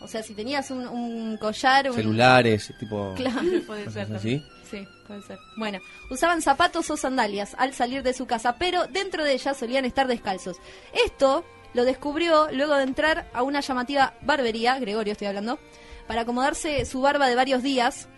O 0.00 0.08
sea, 0.08 0.22
si 0.22 0.34
tenías 0.34 0.70
un, 0.70 0.86
un 0.86 1.36
collar... 1.38 1.90
Un... 1.90 1.96
Celulares, 1.96 2.72
tipo... 2.78 3.14
Claro, 3.16 3.40
puede 3.66 3.90
ser. 3.90 4.12
así. 4.14 4.44
Sí, 4.70 4.86
puede 5.06 5.22
ser. 5.22 5.38
Bueno, 5.56 5.78
usaban 6.10 6.42
zapatos 6.42 6.90
o 6.90 6.96
sandalias 6.96 7.54
al 7.58 7.72
salir 7.72 8.02
de 8.02 8.12
su 8.12 8.26
casa, 8.26 8.56
pero 8.58 8.86
dentro 8.86 9.24
de 9.24 9.32
ellas 9.32 9.56
solían 9.56 9.84
estar 9.84 10.06
descalzos. 10.06 10.58
Esto 10.92 11.44
lo 11.72 11.84
descubrió 11.84 12.48
luego 12.52 12.74
de 12.74 12.82
entrar 12.82 13.30
a 13.32 13.42
una 13.42 13.60
llamativa 13.60 14.14
barbería, 14.22 14.78
Gregorio 14.78 15.12
estoy 15.12 15.28
hablando, 15.28 15.58
para 16.06 16.22
acomodarse 16.22 16.84
su 16.84 17.00
barba 17.00 17.28
de 17.28 17.34
varios 17.34 17.62
días 17.62 18.08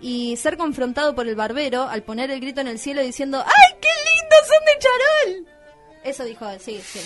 y 0.00 0.36
ser 0.36 0.56
confrontado 0.56 1.14
por 1.14 1.26
el 1.26 1.34
barbero 1.34 1.88
al 1.88 2.02
poner 2.02 2.30
el 2.30 2.40
grito 2.40 2.60
en 2.60 2.68
el 2.68 2.78
cielo 2.78 3.02
diciendo 3.02 3.42
¡Ay, 3.44 3.78
qué 3.80 3.88
lindos 3.88 4.48
son 4.48 4.64
de 4.64 4.78
charol! 4.78 5.56
Eso 6.04 6.24
dijo, 6.24 6.46
sí, 6.58 6.80
sí. 6.84 7.00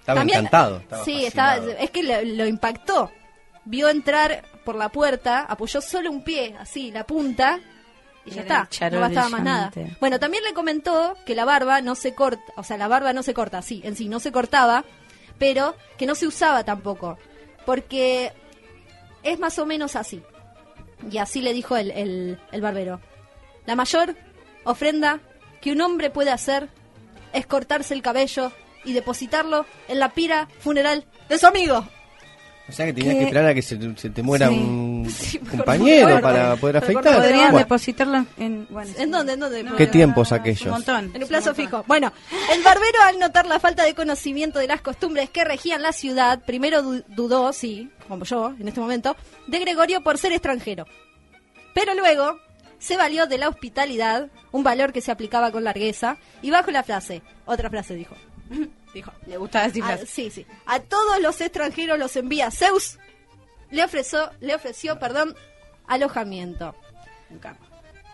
Estaba 0.00 0.22
encantado. 0.22 0.78
sí, 1.04 1.24
fascinado. 1.24 1.26
estaba, 1.26 1.72
es 1.72 1.90
que 1.90 2.02
lo, 2.02 2.22
lo 2.22 2.46
impactó. 2.46 3.10
Vio 3.64 3.88
entrar 3.88 4.44
por 4.64 4.74
la 4.74 4.90
puerta, 4.90 5.40
apoyó 5.40 5.80
solo 5.80 6.10
un 6.10 6.22
pie, 6.22 6.54
así, 6.58 6.90
la 6.90 7.04
punta, 7.06 7.60
y 8.24 8.30
ya 8.30 8.42
Era 8.42 8.68
está. 8.70 8.90
No 8.90 9.00
bastaba 9.00 9.28
más 9.28 9.42
nada. 9.42 9.72
Bueno, 10.00 10.18
también 10.18 10.44
le 10.44 10.54
comentó 10.54 11.16
que 11.24 11.34
la 11.34 11.44
barba 11.44 11.80
no 11.80 11.94
se 11.94 12.14
corta, 12.14 12.42
o 12.56 12.62
sea, 12.62 12.76
la 12.76 12.88
barba 12.88 13.12
no 13.12 13.22
se 13.22 13.34
corta, 13.34 13.62
sí, 13.62 13.80
en 13.84 13.96
sí, 13.96 14.08
no 14.08 14.20
se 14.20 14.32
cortaba, 14.32 14.84
pero 15.38 15.74
que 15.98 16.06
no 16.06 16.14
se 16.14 16.26
usaba 16.26 16.64
tampoco, 16.64 17.18
porque 17.66 18.32
es 19.22 19.38
más 19.38 19.58
o 19.58 19.66
menos 19.66 19.96
así. 19.96 20.22
Y 21.10 21.18
así 21.18 21.40
le 21.40 21.52
dijo 21.52 21.76
el, 21.76 21.90
el, 21.90 22.40
el 22.52 22.60
barbero. 22.60 23.00
La 23.66 23.76
mayor 23.76 24.16
ofrenda 24.64 25.20
que 25.60 25.72
un 25.72 25.80
hombre 25.80 26.10
puede 26.10 26.30
hacer 26.30 26.68
es 27.32 27.46
cortarse 27.46 27.94
el 27.94 28.02
cabello 28.02 28.52
y 28.84 28.92
depositarlo 28.92 29.66
en 29.88 29.98
la 29.98 30.10
pira 30.10 30.48
funeral 30.60 31.06
de 31.28 31.38
su 31.38 31.46
amigo. 31.46 31.86
O 32.66 32.72
sea 32.72 32.86
que 32.86 32.94
tenías 32.94 33.12
¿Qué? 33.14 33.18
que 33.18 33.24
esperar 33.26 33.46
a 33.50 33.54
que 33.54 33.60
se, 33.60 33.76
te- 33.76 33.96
se 33.98 34.08
te 34.10 34.22
muera 34.22 34.48
Sí. 34.48 34.54
un 34.54 35.06
Sí, 35.14 35.38
compañero 35.38 36.18
para 36.22 36.56
poder 36.56 36.80
Pero 36.80 36.98
afeitar. 36.98 37.16
Podrían 37.20 37.40
Bueno, 37.42 37.58
depositarlo 37.58 38.26
en... 38.38 38.66
Bueno, 38.70 38.90
¿En 38.96 39.10
dónde? 39.10 39.32
¿En 39.34 39.40
dónde? 39.40 39.64
¿Qué 39.76 39.86
tiempos 39.86 40.32
aquellos? 40.32 40.66
montón. 40.72 41.10
En 41.14 41.22
un 41.22 41.28
plazo 41.28 41.54
fijo. 41.54 41.84
Bueno, 41.86 42.10
el 42.54 42.62
barbero 42.62 43.02
al 43.06 43.18
notar 43.18 43.44
la 43.46 43.60
falta 43.60 43.84
de 43.84 43.94
conocimiento 43.94 44.58
de 44.58 44.66
las 44.66 44.80
costumbres 44.80 45.28
que 45.28 45.44
regían 45.44 45.82
la 45.82 45.92
ciudad, 45.92 46.42
primero 46.46 46.82
du- 46.82 47.04
dudó, 47.08 47.52
sí, 47.52 47.90
como 48.08 48.24
yo 48.24 48.54
en 48.58 48.66
este 48.66 48.80
momento, 48.80 49.14
de 49.46 49.58
Gregorio 49.58 50.02
por 50.02 50.16
ser 50.16 50.32
extranjero. 50.32 50.86
Pero 51.74 51.92
luego 51.94 52.38
se 52.78 52.96
valió 52.96 53.26
de 53.26 53.36
la 53.36 53.48
hospitalidad, 53.50 54.28
un 54.52 54.62
valor 54.62 54.92
que 54.94 55.02
se 55.02 55.10
aplicaba 55.12 55.50
con 55.52 55.64
largueza, 55.64 56.16
y 56.40 56.50
bajo 56.50 56.70
la 56.70 56.82
frase, 56.82 57.20
otra 57.44 57.68
frase 57.68 57.94
dijo, 57.94 58.14
dijo, 58.94 59.12
Le 59.26 59.36
gusta 59.36 59.62
decir 59.66 59.82
a, 59.82 59.86
frases. 59.88 60.08
sí, 60.10 60.30
sí, 60.30 60.46
a 60.66 60.80
todos 60.80 61.20
los 61.20 61.40
extranjeros 61.40 61.98
los 61.98 62.16
envía 62.16 62.50
Zeus, 62.50 62.98
le 63.70 63.84
ofreció, 63.84 64.30
le 64.40 64.54
ofreció, 64.54 64.98
perdón, 64.98 65.34
alojamiento. 65.86 66.74
Un 67.30 67.38
capo. 67.38 67.64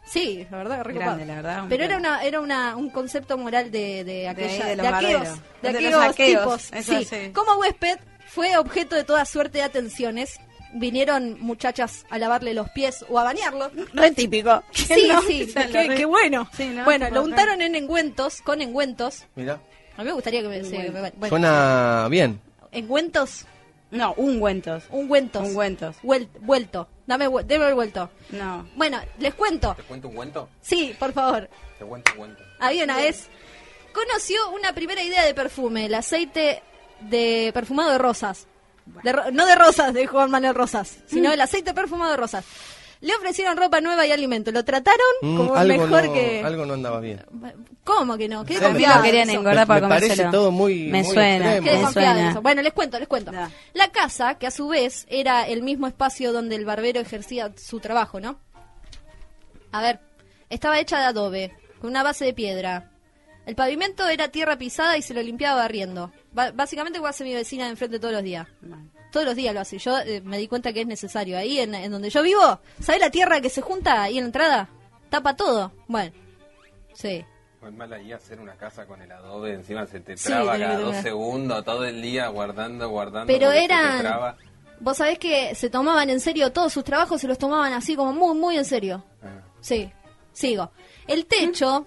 Sí, 0.07 0.45
la 0.51 0.57
verdad, 0.59 0.83
re 0.83 0.93
Grande, 0.95 1.25
la 1.25 1.35
verdad, 1.37 1.65
Pero 1.69 1.85
era 1.85 1.97
una 1.97 2.25
era 2.25 2.41
una, 2.41 2.77
un 2.77 2.91
concepto 2.91 3.39
moral 3.39 3.71
de, 3.71 4.03
de 4.03 4.29
aquella, 4.29 4.65
de 4.65 4.71
de, 4.71 4.77
los 4.77 4.87
aquellos, 4.93 5.29
de 5.29 5.39
De 5.63 5.69
aquellos 5.69 5.93
los 5.93 6.03
aqueos, 6.11 6.43
tipos. 6.43 6.73
eso 6.73 6.93
Sí. 6.99 7.05
sí. 7.05 7.31
Como 7.33 7.55
huésped 7.61 7.99
fue 8.27 8.57
objeto 8.57 8.97
de 8.97 9.05
toda 9.05 9.25
suerte 9.25 9.59
de 9.59 9.65
atenciones. 9.65 10.41
Vinieron 10.73 11.37
muchachas 11.41 12.07
a 12.11 12.19
lavarle 12.19 12.55
los 12.55 12.71
pies 12.71 13.05
o 13.09 13.19
a 13.19 13.25
bañarlo. 13.25 13.71
Re 13.93 14.11
típico. 14.13 14.63
Sí, 14.73 15.09
¿No? 15.13 15.21
sí, 15.23 15.53
qué, 15.97 16.05
bueno. 16.05 16.49
Sí, 16.57 16.69
¿no? 16.69 16.85
Bueno, 16.85 17.11
lo 17.11 17.23
untaron 17.25 17.61
en 17.61 17.75
engüentos, 17.75 18.41
con 18.43 18.61
engüentos. 18.63 19.25
Mira, 19.35 19.61
A 20.01 20.03
mí 20.03 20.07
me 20.09 20.13
gustaría 20.15 20.41
que 20.43 20.49
me... 20.49 20.65
se- 20.65 20.91
me- 20.91 21.11
bueno, 21.11 21.29
suena 21.29 22.07
bien. 22.11 22.41
engüentos, 22.73 23.45
No, 23.91 24.15
ungüentos. 24.17 24.85
ungüentos. 24.91 25.47
Ungüentos. 25.49 25.97
Vuel- 26.03 26.29
vuelto. 26.41 26.89
Dame, 27.07 27.29
vuel- 27.29 27.45
deme 27.45 27.67
el 27.69 27.75
vuelto. 27.75 28.09
No. 28.31 28.67
Bueno, 28.77 28.99
les 29.19 29.35
cuento. 29.35 29.75
¿Te 29.75 29.83
cuento 29.83 30.09
un 30.09 30.15
cuento? 30.15 30.49
Sí, 30.63 30.95
por 30.99 31.13
favor. 31.13 31.51
Te 31.79 31.85
cuento 31.85 32.13
un 32.13 32.17
cuento. 32.19 32.43
Había 32.61 32.85
una 32.85 32.97
vez, 32.97 33.29
conoció 33.93 34.51
una 34.53 34.73
primera 34.73 35.03
idea 35.03 35.25
de 35.25 35.35
perfume, 35.35 35.87
el 35.87 35.95
aceite 35.95 36.63
de 37.01 37.51
perfumado 37.53 37.91
de 37.91 37.99
rosas. 37.99 38.47
De 39.03 39.13
ro- 39.13 39.31
no 39.33 39.45
de 39.47 39.55
rosas, 39.55 39.93
de 39.93 40.07
Juan 40.07 40.31
Manuel 40.31 40.55
Rosas, 40.55 40.99
sino 41.07 41.31
el 41.33 41.41
aceite 41.41 41.75
perfumado 41.75 42.13
de 42.13 42.17
rosas. 42.17 42.45
Le 43.03 43.15
ofrecieron 43.15 43.57
ropa 43.57 43.81
nueva 43.81 44.07
y 44.07 44.13
alimento. 44.13 44.53
Lo 44.53 44.63
trataron 44.65 45.01
Mm, 45.23 45.37
como 45.37 45.55
algo, 45.55 45.79
mejor 45.87 46.05
no, 46.07 46.13
que... 46.13 46.43
algo 46.45 46.67
no 46.67 46.75
andaba 46.75 47.01
bien. 47.01 47.25
¿Cómo 47.83 48.19
que 48.19 48.29
no? 48.29 48.45
Qué 48.45 48.55
Sí, 48.59 48.61
querían 49.03 49.31
engordar 49.31 49.61
Me- 49.61 49.67
para 49.67 49.81
me 49.81 49.89
parece 49.89 50.25
todo 50.31 50.51
muy- 50.51 50.85
Me 50.89 51.03
muy 51.03 51.13
suena, 51.15 51.57
extremo. 51.57 51.65
Qué 51.65 51.71
me 51.71 51.77
desconfiado 51.79 52.15
suena. 52.15 52.31
eso. 52.31 52.43
Bueno, 52.43 52.63
les 52.63 52.73
cuento, 52.75 52.99
les 52.99 53.09
cuento. 53.09 53.33
La 53.73 53.89
casa, 53.91 54.35
que 54.37 54.47
a 54.47 54.51
su 54.51 54.69
vez 54.69 55.07
era 55.09 55.47
el 55.49 55.63
mismo 55.63 55.87
espacio 55.87 56.33
donde 56.33 56.57
el 56.57 56.65
barbero 56.67 57.01
ejercía 57.01 57.53
su 57.57 57.81
trabajo, 57.81 58.21
¿no? 58.21 58.39
A 59.73 59.81
ver, 59.83 60.01
estaba 60.51 60.79
hecha 60.79 60.99
de 60.99 61.05
adobe, 61.07 61.55
con 61.81 61.91
una 61.91 62.03
base 62.03 62.25
de 62.27 62.35
piedra. 62.35 62.91
El 63.47 63.55
pavimento 63.55 64.07
era 64.09 64.29
tierra 64.29 64.59
pisada 64.59 64.99
y 64.99 65.03
se 65.03 65.15
lo 65.15 65.23
limpiaba 65.23 65.63
barriendo. 65.63 66.13
Ba- 66.33 66.53
básicamente 66.53 66.99
como 66.99 67.09
hace 67.09 67.25
mi 67.25 67.35
vecina 67.35 67.65
de 67.65 67.71
enfrente 67.71 67.99
todos 67.99 68.13
los 68.13 68.23
días. 68.23 68.47
Todos 69.11 69.27
los 69.27 69.35
días 69.37 69.53
lo 69.55 69.61
hace. 69.61 69.79
Yo 69.79 69.99
eh, 69.99 70.21
me 70.25 70.39
di 70.39 70.47
cuenta 70.49 70.73
que 70.73 70.83
es 70.83 70.87
necesario. 70.87 71.37
Ahí 71.37 71.59
en, 71.61 71.75
en 71.75 71.91
donde 71.91 72.11
yo 72.11 72.23
vivo, 72.23 72.61
¿sabes 72.81 73.01
la 73.01 73.11
tierra 73.11 73.41
que 73.41 73.51
se 73.51 73.61
junta 73.61 74.03
ahí 74.03 74.19
en 74.19 74.25
la 74.25 74.29
entrada? 74.29 74.69
Tapa 75.09 75.35
todo. 75.37 75.73
Bueno, 75.89 76.13
sí. 76.95 77.25
Es 77.67 77.73
mala 77.75 78.01
idea 78.01 78.17
hacer 78.17 78.41
una 78.41 78.55
casa 78.55 78.87
con 78.87 79.03
el 79.03 79.13
adobe, 79.13 79.53
encima 79.53 79.85
se 79.87 80.01
te 80.01 80.17
Sí, 80.17 80.29
traba 80.29 80.53
tenés 80.53 80.67
cada 80.67 80.77
que 80.79 80.83
dos 80.83 80.91
tener. 80.93 81.03
segundos, 81.05 81.65
todo 81.65 81.85
el 81.85 82.01
día 82.01 82.29
guardando, 82.29 82.89
guardando. 82.89 83.27
Pero 83.27 83.47
porque 83.49 83.61
se 83.61 83.69
te 83.69 83.75
eran... 83.75 83.99
traba. 84.01 84.37
Vos 84.83 84.97
sabés 84.97 85.19
que 85.19 85.55
se 85.55 85.69
tomaban 85.69 86.09
en 86.09 86.21
serio 86.21 86.53
todos 86.53 86.73
sus 86.73 86.85
trabajos, 86.85 87.21
se 87.21 87.29
los 87.29 87.37
tomaban 87.37 87.75
así 87.75 87.97
como 87.97 88.15
muy, 88.15 88.35
muy 88.35 88.57
en 88.57 88.65
serio. 88.65 89.05
Ah. 89.23 89.43
Sí, 89.61 89.93
sigo. 90.33 90.71
El 91.07 91.27
techo, 91.27 91.85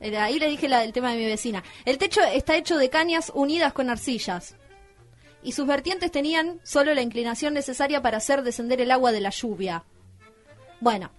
era- 0.00 0.24
ahí 0.24 0.40
le 0.40 0.48
dije 0.48 0.68
la- 0.68 0.82
el 0.82 0.92
tema 0.92 1.12
de 1.12 1.18
mi 1.18 1.26
vecina. 1.26 1.62
El 1.84 1.96
techo 1.96 2.20
está 2.22 2.56
hecho 2.56 2.76
de 2.76 2.90
cañas 2.90 3.30
unidas 3.36 3.72
con 3.72 3.90
arcillas. 3.90 4.56
Y 5.42 5.52
sus 5.52 5.66
vertientes 5.66 6.10
tenían 6.10 6.60
solo 6.64 6.94
la 6.94 7.02
inclinación 7.02 7.54
necesaria 7.54 8.02
para 8.02 8.16
hacer 8.18 8.42
descender 8.42 8.80
el 8.80 8.90
agua 8.90 9.12
de 9.12 9.20
la 9.20 9.30
lluvia. 9.30 9.84
Bueno, 10.80 11.10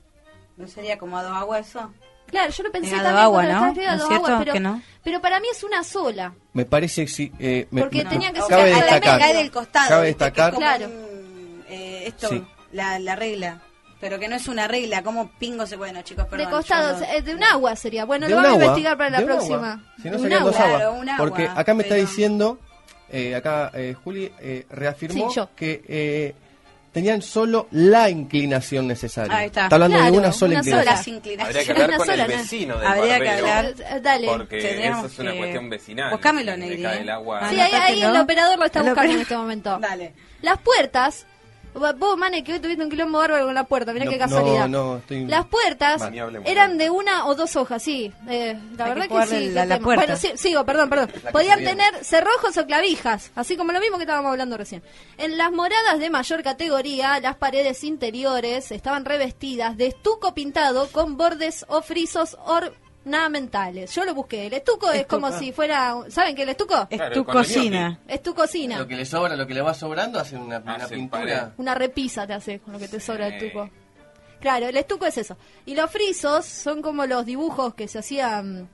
¿No 0.58 0.68
sería 0.68 0.98
como 0.98 1.18
a 1.18 1.24
dos 1.24 1.32
aguas 1.34 1.70
eso? 1.70 1.94
claro, 2.28 2.52
yo 2.52 2.64
lo 2.64 2.72
pensé 2.72 2.92
también 2.92 3.16
agua, 3.16 3.44
cuando 3.44 3.54
¿no? 3.54 3.68
estaba 3.72 3.96
¿No 3.96 4.04
es 4.04 4.12
agua, 4.12 4.18
cierto 4.28 4.40
pero, 4.40 4.54
que 4.54 4.60
no? 4.60 4.82
pero 5.04 5.22
para 5.22 5.40
mí 5.40 5.48
es 5.52 5.64
una 5.64 5.84
sola. 5.84 6.34
Me 6.54 6.66
parece 6.66 7.06
que 7.06 7.12
sí. 7.12 7.32
eh, 7.40 7.68
me- 7.72 7.82
Porque 7.82 8.04
me- 8.04 8.10
tenía 8.10 8.32
que 8.34 8.42
ser- 8.42 8.50
cabe 8.50 8.74
a 8.74 8.78
la 8.78 8.82
destacar. 8.84 9.20
cae 9.20 9.34
del 9.36 9.52
costado. 9.52 9.90
Cabe 9.90 10.08
destacar. 10.08 10.54
Como 10.54 10.66
Claro. 10.66 10.86
un, 10.88 11.64
eh, 11.70 12.04
esto, 12.08 12.28
Sí. 12.30 12.44
la, 12.74 13.00
la 13.00 13.16
regla. 13.16 13.62
Pero 14.02 14.18
que 14.20 14.28
no 14.30 14.36
es 14.36 14.48
una 14.48 14.68
regla. 14.68 15.02
¿Cómo 15.04 15.30
pingo 15.40 15.66
se 15.66 15.76
Bueno, 15.76 16.02
chicos, 16.04 16.26
perdón. 16.28 16.46
de 16.46 16.52
costado, 16.52 17.00
yo 17.00 17.06
no- 17.06 17.12
eh, 17.14 17.22
de 17.22 17.36
un 17.36 17.44
agua 17.44 17.76
sería. 17.76 18.06
Bueno, 18.06 18.28
de 18.28 18.32
lo 18.32 18.36
vamos 18.38 18.50
a 18.52 18.54
agua, 18.54 18.66
investigar 18.66 18.98
para 18.98 19.10
la 19.10 19.18
un 19.18 19.24
agua. 19.24 19.36
próxima. 19.38 19.94
Si 20.02 20.10
no 20.10 20.20
serían 20.20 20.44
dos 20.44 20.56
agua. 20.56 20.66
aguas. 20.68 20.80
Claro, 20.82 20.94
un 21.00 21.10
agua, 21.10 21.26
Porque 21.26 21.50
acá 21.54 21.74
me 21.74 21.84
está 21.84 21.96
diciendo, 21.96 22.60
eh, 23.12 23.36
acá 23.36 23.72
eh, 23.74 23.96
Juli 24.04 24.32
eh, 24.40 24.66
reafirmó 24.70 25.30
Sí, 25.32 25.40
que 25.56 25.82
eh, 25.88 26.34
tenían 26.92 27.22
solo 27.22 27.68
la 27.72 28.10
inclinación 28.10 28.88
necesaria. 28.88 29.36
Ahí 29.38 29.46
está. 29.48 29.66
hablando 29.68 29.98
Claro, 29.98 30.12
de 30.12 30.18
una 30.18 30.32
sola 30.32 30.52
una 30.54 30.60
inclinación. 30.60 31.22
sola. 31.24 31.44
Habría 31.46 31.64
que 31.64 31.72
hablar 31.72 31.88
Una 31.90 31.98
con 31.98 32.06
sola, 32.08 32.24
el 32.26 32.32
¿no? 32.32 32.38
vecino 32.38 32.78
del 32.80 32.88
Habría 32.88 33.20
que 33.20 33.30
hablar. 33.30 33.76
Dale. 34.02 34.28
Porque 34.28 34.88
eso 34.88 35.06
es 35.06 35.20
una 35.20 35.32
que- 35.32 35.38
cuestión 35.38 35.70
vecinal. 35.70 36.12
Buscámelo, 36.12 36.58
Negri, 36.58 36.86
¿eh? 36.86 36.98
el 37.02 37.10
agua. 37.10 37.50
Sí, 37.50 37.60
ahí, 37.60 37.72
ahí 37.74 38.02
el 38.02 38.16
operador 38.18 38.58
lo 38.60 38.66
está 38.66 38.80
El 38.80 38.86
buscando 38.88 39.14
en 39.14 39.20
este 39.22 39.38
momento. 39.38 39.78
Dale. 39.80 40.14
Las 40.42 40.58
puertas. 40.60 41.26
Vos, 41.74 42.18
Mane, 42.18 42.44
que 42.44 42.54
hoy 42.54 42.60
tuviste 42.60 42.84
un 42.84 42.90
quilombo 42.90 43.20
bárbaro 43.20 43.46
con 43.46 43.54
la 43.54 43.64
puerta, 43.64 43.94
mirá 43.94 44.06
No, 44.06 44.12
qué 44.12 44.18
casualidad. 44.18 44.68
no, 44.68 44.84
no, 44.94 44.98
estoy- 44.98 45.26
Las 45.28 45.46
puertas 45.46 46.02
eran 46.46 46.78
de 46.78 46.90
una 46.90 47.28
o 47.28 47.36
dos 47.36 47.56
hojas, 47.56 47.82
sí. 47.84 48.12
Eh, 48.28 48.58
la 48.78 48.86
Hay 48.86 48.94
verdad 48.94 49.08
que 49.08 49.28
sí. 49.28 49.50
la- 49.52 49.66
la. 49.66 49.78
Bueno, 49.80 50.16
sí, 50.18 50.32
sigo, 50.36 50.66
perdón, 50.66 50.90
perdón. 50.90 51.12
Podían 51.32 51.60
tener 51.64 52.04
cerrojos 52.04 52.58
o 52.58 52.66
clavijas, 52.66 53.32
así 53.36 53.56
como 53.56 53.72
lo 53.72 53.80
mismo 53.80 53.98
que 53.98 54.04
estábamos 54.04 54.32
hablando 54.32 54.58
recién. 54.58 54.82
En 55.18 55.38
las 55.38 55.52
moradas 55.52 56.00
de 56.00 56.10
mayor 56.10 56.44
categoría, 56.44 57.20
las 57.20 57.36
paredes 57.36 57.84
interiores 57.84 58.72
estaban 58.72 59.06
revestidas 59.06 59.78
de 59.78 59.88
estuco 59.88 60.34
pintado 60.34 60.88
con 60.92 61.18
bordes 61.18 61.66
o 61.70 61.82
frisos 61.82 62.36
ornamentales. 63.14 63.94
Yo 63.94 64.06
lo 64.06 64.14
busqué. 64.14 64.48
El 64.48 64.54
estuco, 64.54 64.92
es 64.92 65.06
como 65.06 65.32
si 65.38 65.52
fuera... 65.52 65.96
¿Saben 66.10 66.36
qué 66.36 66.42
es 66.44 66.48
el 66.48 66.52
estuco? 66.52 66.88
Es 66.90 66.98
Claro, 66.98 67.14
tu 67.16 67.26
cocina. 67.26 68.00
Es 68.08 68.22
tu 68.24 68.34
cocina. 68.34 68.78
Lo 68.78 68.88
que 68.88 68.96
le 68.96 69.06
sobra, 69.06 69.36
lo 69.36 69.48
que 69.48 69.54
le 69.54 69.62
va 69.62 69.74
sobrando, 69.74 70.20
hacen 70.20 70.40
una, 70.42 70.60
una 70.60 70.76
Hacen 70.76 71.00
pintura. 71.00 71.22
pared. 71.24 71.54
Una 71.58 71.76
repisa 71.76 72.26
te 72.28 72.34
hace 72.34 72.60
con 72.60 72.74
lo 72.74 72.80
que 72.80 72.88
te 72.88 73.00
sobra 73.00 73.28
el 73.28 73.34
estuco. 73.34 73.70
Claro, 74.40 74.68
el 74.68 74.78
estuco 74.78 75.06
es 75.06 75.18
eso. 75.18 75.38
Y 75.66 75.76
los 75.76 75.92
frisos 75.92 76.46
son 76.46 76.82
como 76.82 77.06
los 77.06 77.26
dibujos 77.26 77.74
que 77.74 77.88
se 77.88 78.00
hacían 78.00 78.70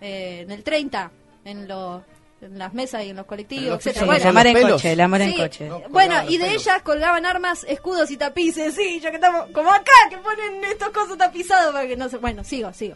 eh, 0.00 0.40
en 0.42 0.50
el 0.50 0.62
30, 0.62 1.10
en, 1.44 1.66
los 1.66 2.02
en 2.40 2.58
las 2.58 2.72
mesas 2.74 3.02
y 3.04 3.10
en 3.10 3.16
los 3.16 3.24
Pero 3.24 3.28
colectivos, 3.28 3.64
los 3.66 3.86
etcétera. 3.86 4.06
frisos 4.06 4.06
Bueno, 4.06 4.22
el 4.22 4.28
amor 4.36 4.46
en 4.46 4.54
pelos. 4.54 4.72
coche, 4.72 4.92
el 4.92 5.00
amor 5.00 5.20
en 5.22 5.30
sí, 5.32 5.36
coche. 5.36 5.68
No, 5.68 5.78
bueno, 5.80 5.90
colgaban 5.90 6.28
y 6.28 6.38
los 6.38 6.40
de 6.40 6.46
pelos. 6.48 6.62
ellas 6.66 6.82
colgaban 6.82 7.26
armas, 7.26 7.64
escudos 7.68 8.10
y 8.12 8.16
tapices. 8.16 8.74
Sí, 8.74 9.00
ya 9.00 9.10
que 9.10 9.16
estamos 9.16 9.48
como 9.52 9.72
acá, 9.72 9.92
que 10.10 10.18
ponen 10.18 10.64
estos 10.64 10.90
cosas 10.90 11.18
tapizados 11.18 11.72
para 11.72 11.86
que 11.88 11.96
no 11.96 12.08
se... 12.08 12.18
Bueno, 12.18 12.44
sigo, 12.44 12.72
sigo. 12.72 12.94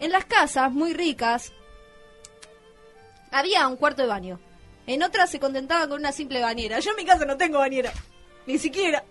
En 0.00 0.12
las 0.12 0.24
casas 0.24 0.72
muy 0.72 0.92
ricas 0.94 1.52
había 3.30 3.66
un 3.66 3.76
cuarto 3.76 4.02
de 4.02 4.08
baño. 4.08 4.40
En 4.86 5.02
otras 5.02 5.30
se 5.30 5.40
contentaban 5.40 5.88
con 5.88 5.98
una 5.98 6.12
simple 6.12 6.40
bañera. 6.40 6.80
Yo 6.80 6.92
en 6.92 6.96
mi 6.96 7.04
casa 7.04 7.24
no 7.24 7.36
tengo 7.36 7.58
bañera. 7.58 7.92
Ni 8.46 8.58
siquiera. 8.58 9.04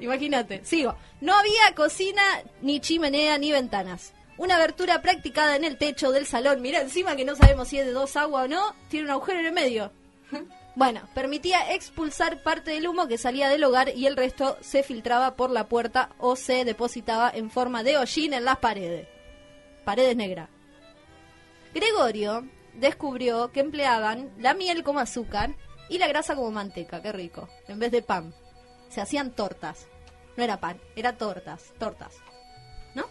Imagínate, 0.00 0.64
sigo. 0.64 0.94
No 1.20 1.34
había 1.34 1.74
cocina, 1.74 2.22
ni 2.60 2.80
chimenea, 2.80 3.38
ni 3.38 3.50
ventanas. 3.50 4.12
Una 4.36 4.56
abertura 4.56 5.00
practicada 5.00 5.56
en 5.56 5.64
el 5.64 5.78
techo 5.78 6.12
del 6.12 6.26
salón. 6.26 6.60
Mira, 6.60 6.80
encima 6.80 7.16
que 7.16 7.24
no 7.24 7.34
sabemos 7.34 7.68
si 7.68 7.78
es 7.78 7.86
de 7.86 7.92
dos 7.92 8.16
aguas 8.16 8.44
o 8.44 8.48
no, 8.48 8.74
tiene 8.88 9.06
un 9.06 9.12
agujero 9.12 9.40
en 9.40 9.46
el 9.46 9.52
medio. 9.52 9.92
Bueno, 10.74 11.00
permitía 11.12 11.74
expulsar 11.74 12.40
parte 12.44 12.70
del 12.70 12.86
humo 12.86 13.08
que 13.08 13.18
salía 13.18 13.48
del 13.48 13.64
hogar 13.64 13.88
y 13.96 14.06
el 14.06 14.16
resto 14.16 14.56
se 14.60 14.84
filtraba 14.84 15.34
por 15.34 15.50
la 15.50 15.66
puerta 15.66 16.10
o 16.18 16.36
se 16.36 16.64
depositaba 16.64 17.32
en 17.34 17.50
forma 17.50 17.82
de 17.82 17.96
hollín 17.98 18.32
en 18.32 18.44
las 18.44 18.58
paredes. 18.58 19.08
Paredes 19.88 20.16
negras. 20.16 20.50
Gregorio 21.72 22.46
descubrió 22.74 23.50
que 23.52 23.60
empleaban 23.60 24.30
la 24.38 24.52
miel 24.52 24.82
como 24.82 25.00
azúcar 25.00 25.54
y 25.88 25.96
la 25.96 26.06
grasa 26.08 26.34
como 26.36 26.50
manteca, 26.50 27.00
qué 27.00 27.10
rico, 27.10 27.48
en 27.68 27.78
vez 27.78 27.90
de 27.90 28.02
pan. 28.02 28.34
Se 28.90 29.00
hacían 29.00 29.30
tortas. 29.30 29.86
No 30.36 30.44
era 30.44 30.60
pan, 30.60 30.78
era 30.94 31.16
tortas, 31.16 31.72
tortas. 31.78 32.16
¿No? 32.94 33.06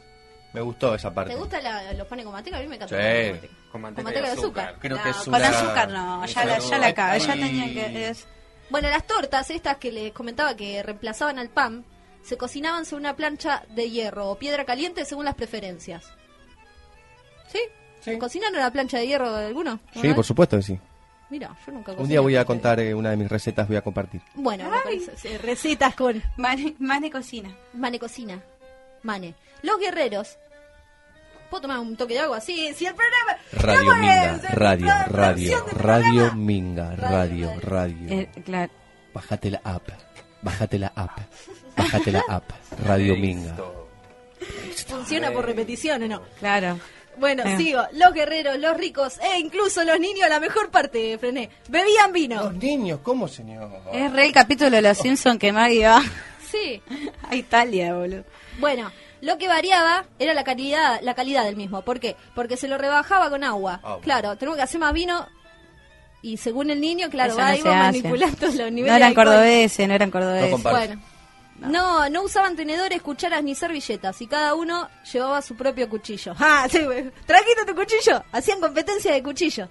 Me 0.54 0.62
gustó 0.62 0.94
esa 0.94 1.12
parte. 1.12 1.34
¿Te 1.34 1.40
gustan 1.40 1.64
la- 1.64 1.94
los 1.94 2.06
panes 2.08 2.26
con 2.26 2.34
manteca? 2.34 2.58
A 2.58 2.62
mí 2.62 2.68
me 2.68 2.76
encanta 2.76 2.96
Sí. 2.96 3.02
con 3.02 3.32
manteca. 3.32 3.54
Con 3.72 3.82
manteca, 3.82 3.96
Con 3.96 4.04
manteca 4.04 4.20
y 4.20 4.30
de 4.36 4.40
azúcar. 4.40 4.66
azúcar. 4.68 4.80
Creo 4.82 4.98
No, 4.98 5.04
que 5.04 5.10
es 5.10 5.16
con 5.18 5.34
azúcar 5.36 5.90
no, 5.90 6.26
ya 6.28 6.46
la, 6.46 6.60
ya 6.60 6.78
la 6.78 6.94
cabe, 6.94 7.20
ya 7.20 7.34
tenía 7.34 7.66
que... 7.74 8.10
es- 8.10 8.28
Bueno, 8.70 8.88
las 8.90 9.08
tortas, 9.08 9.50
estas 9.50 9.78
que 9.78 9.92
les 9.92 10.14
comentaba 10.14 10.56
que 10.56 10.84
reemplazaban 10.84 11.40
al 11.40 11.50
pan, 11.50 11.86
se 12.22 12.38
cocinaban 12.38 12.86
sobre 12.86 13.02
una 13.02 13.16
plancha 13.16 13.64
de 13.70 13.90
hierro 13.90 14.30
o 14.30 14.38
piedra 14.38 14.64
caliente 14.64 15.06
según 15.06 15.26
las 15.26 15.34
preferencias. 15.36 16.12
¿Sí? 17.48 17.60
Sí. 18.02 18.18
¿Cocinan 18.18 18.54
en 18.56 18.62
la 18.62 18.72
plancha 18.72 18.98
de 19.00 19.08
hierro 19.08 19.34
de 19.34 19.48
alguno? 19.48 19.80
Sí, 20.00 20.14
por 20.14 20.24
supuesto 20.24 20.58
que 20.58 20.64
sí. 20.64 20.80
Mira, 21.30 21.54
yo 21.66 21.74
nunca 21.74 21.92
Un 21.94 22.08
día 22.08 22.22
voy 22.22 22.38
a 22.38 22.46
contar 22.46 22.80
eh, 22.80 22.94
una 22.94 23.10
de 23.10 23.18
mis 23.18 23.28
recetas, 23.28 23.68
voy 23.68 23.76
a 23.76 23.82
compartir. 23.82 24.22
Bueno, 24.36 24.70
me 24.70 24.80
parece, 24.80 25.18
sí, 25.18 25.36
recetas 25.38 25.94
con 25.96 26.24
Mane, 26.38 26.76
Mane 26.80 27.12
cocina. 27.12 27.50
Mane 27.74 28.00
Cocina. 28.00 28.42
Mane. 29.04 29.34
Los 29.62 29.78
guerreros. 29.80 30.38
¿Puedo 31.50 31.62
tomar 31.64 31.80
un 31.80 31.96
toque 31.98 32.14
de 32.14 32.20
agua? 32.22 32.40
Sí, 32.40 32.72
sí, 32.76 32.86
el 32.86 32.94
programa. 32.96 33.38
Radio 33.54 33.90
¿Cómo 33.90 34.02
Minga, 34.02 34.36
es? 34.36 34.52
radio, 34.54 34.88
radio, 35.10 35.66
radio. 35.72 36.34
Minga, 36.34 36.96
radio, 36.96 37.54
radio. 37.62 38.10
Eh, 38.10 38.30
claro. 38.46 38.72
Bájate 39.14 39.52
la 39.52 39.62
app, 39.64 39.88
bájate 40.42 40.78
la 40.80 40.92
app, 40.96 41.18
bájate 41.76 42.12
la 42.12 42.24
app, 42.30 42.52
Radio 42.86 43.16
Minga. 43.16 43.56
Funciona 44.88 45.32
por 45.32 45.46
repeticiones, 45.46 46.10
¿no? 46.10 46.22
Claro. 46.40 46.80
Bueno, 47.20 47.44
Eh. 47.46 47.58
sigo. 47.58 47.82
Los 47.94 48.14
guerreros, 48.14 48.58
los 48.60 48.76
ricos 48.78 49.20
e 49.20 49.40
incluso 49.40 49.84
los 49.84 50.00
niños, 50.00 50.30
la 50.30 50.40
mejor 50.40 50.70
parte, 50.70 51.18
frené. 51.18 51.50
Bebían 51.68 52.12
vino. 52.14 52.44
Los 52.44 52.54
niños, 52.56 53.00
¿cómo 53.04 53.28
señor? 53.28 53.70
Es 53.94 54.12
re 54.14 54.26
el 54.26 54.32
capítulo 54.34 54.72
de 54.72 54.82
Los 54.82 54.98
Simpsons 54.98 55.40
que 55.40 55.52
Maggie 55.52 55.86
va 55.86 56.02
Sí. 56.52 56.82
a 57.30 57.36
Italia, 57.36 57.94
boludo. 57.94 58.24
Bueno, 58.60 58.92
lo 59.22 59.38
que 59.38 59.48
variaba 59.48 60.06
era 60.20 60.34
la 60.34 60.44
calidad, 60.44 61.00
la 61.02 61.14
calidad 61.16 61.44
del 61.44 61.56
mismo. 61.56 61.82
¿Por 61.82 62.00
qué? 62.00 62.16
Porque 62.36 62.56
se 62.58 62.68
lo 62.68 62.78
rebajaba 62.78 63.30
con 63.30 63.44
agua. 63.44 63.80
Ah. 63.84 63.98
Claro, 64.02 64.36
tenemos 64.38 64.58
que 64.58 64.64
hacer 64.64 64.80
más 64.80 64.94
vino 64.94 65.28
y 66.22 66.38
según 66.38 66.70
el 66.72 66.82
niño, 66.82 67.10
claro, 67.10 67.32
Eso 67.34 67.40
va 67.42 67.52
no 67.52 67.58
iba 67.58 67.64
se 67.72 67.78
hace. 67.78 68.02
manipulando 68.04 68.46
los 68.48 68.72
niveles. 68.72 68.76
No 68.76 68.84
de 68.84 68.96
eran 68.98 69.04
alcohol. 69.10 69.26
cordobeses, 69.26 69.88
no 69.88 69.94
eran 69.94 70.12
cordobeses. 70.12 70.64
No 70.64 70.70
Bueno. 70.72 71.02
No, 71.60 72.08
no 72.10 72.22
usaban 72.24 72.56
tenedores, 72.56 73.02
cucharas 73.02 73.44
ni 73.44 73.56
servilletas 73.56 74.22
y 74.22 74.28
cada 74.28 74.54
uno 74.56 74.88
llevaba 75.12 75.42
su 75.42 75.56
propio 75.56 75.90
cuchillo. 75.90 76.34
Ah, 76.40 76.68
sí, 76.70 76.84
güey. 76.84 77.10
¿Trajiste 77.26 77.66
tu 77.66 77.74
cuchillo? 77.76 78.24
Hacían 78.32 78.60
competencia 78.62 79.12
de 79.12 79.24
cuchillo. 79.24 79.68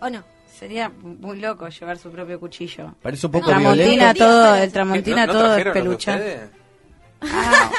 ¿O 0.00 0.08
no? 0.08 0.22
Sería 0.58 0.88
muy 0.88 1.38
loco 1.40 1.68
llevar 1.68 1.98
su 1.98 2.10
propio 2.10 2.38
cuchillo. 2.40 2.94
Parece 3.02 3.26
un 3.26 3.32
poco 3.32 3.46
No. 3.50 3.58
Tramontina 3.60 4.14
todo, 4.14 4.54
el 4.54 4.66
¿No, 4.66 4.72
tramontina 4.72 5.26
no 5.26 5.32
todo 5.32 5.42
de 5.42 5.62
trajeron 5.62 5.66
los 5.66 5.74
de 5.74 5.80
peluche. 5.82 6.10
ustedes? 6.12 6.50
Ah, 7.22 7.70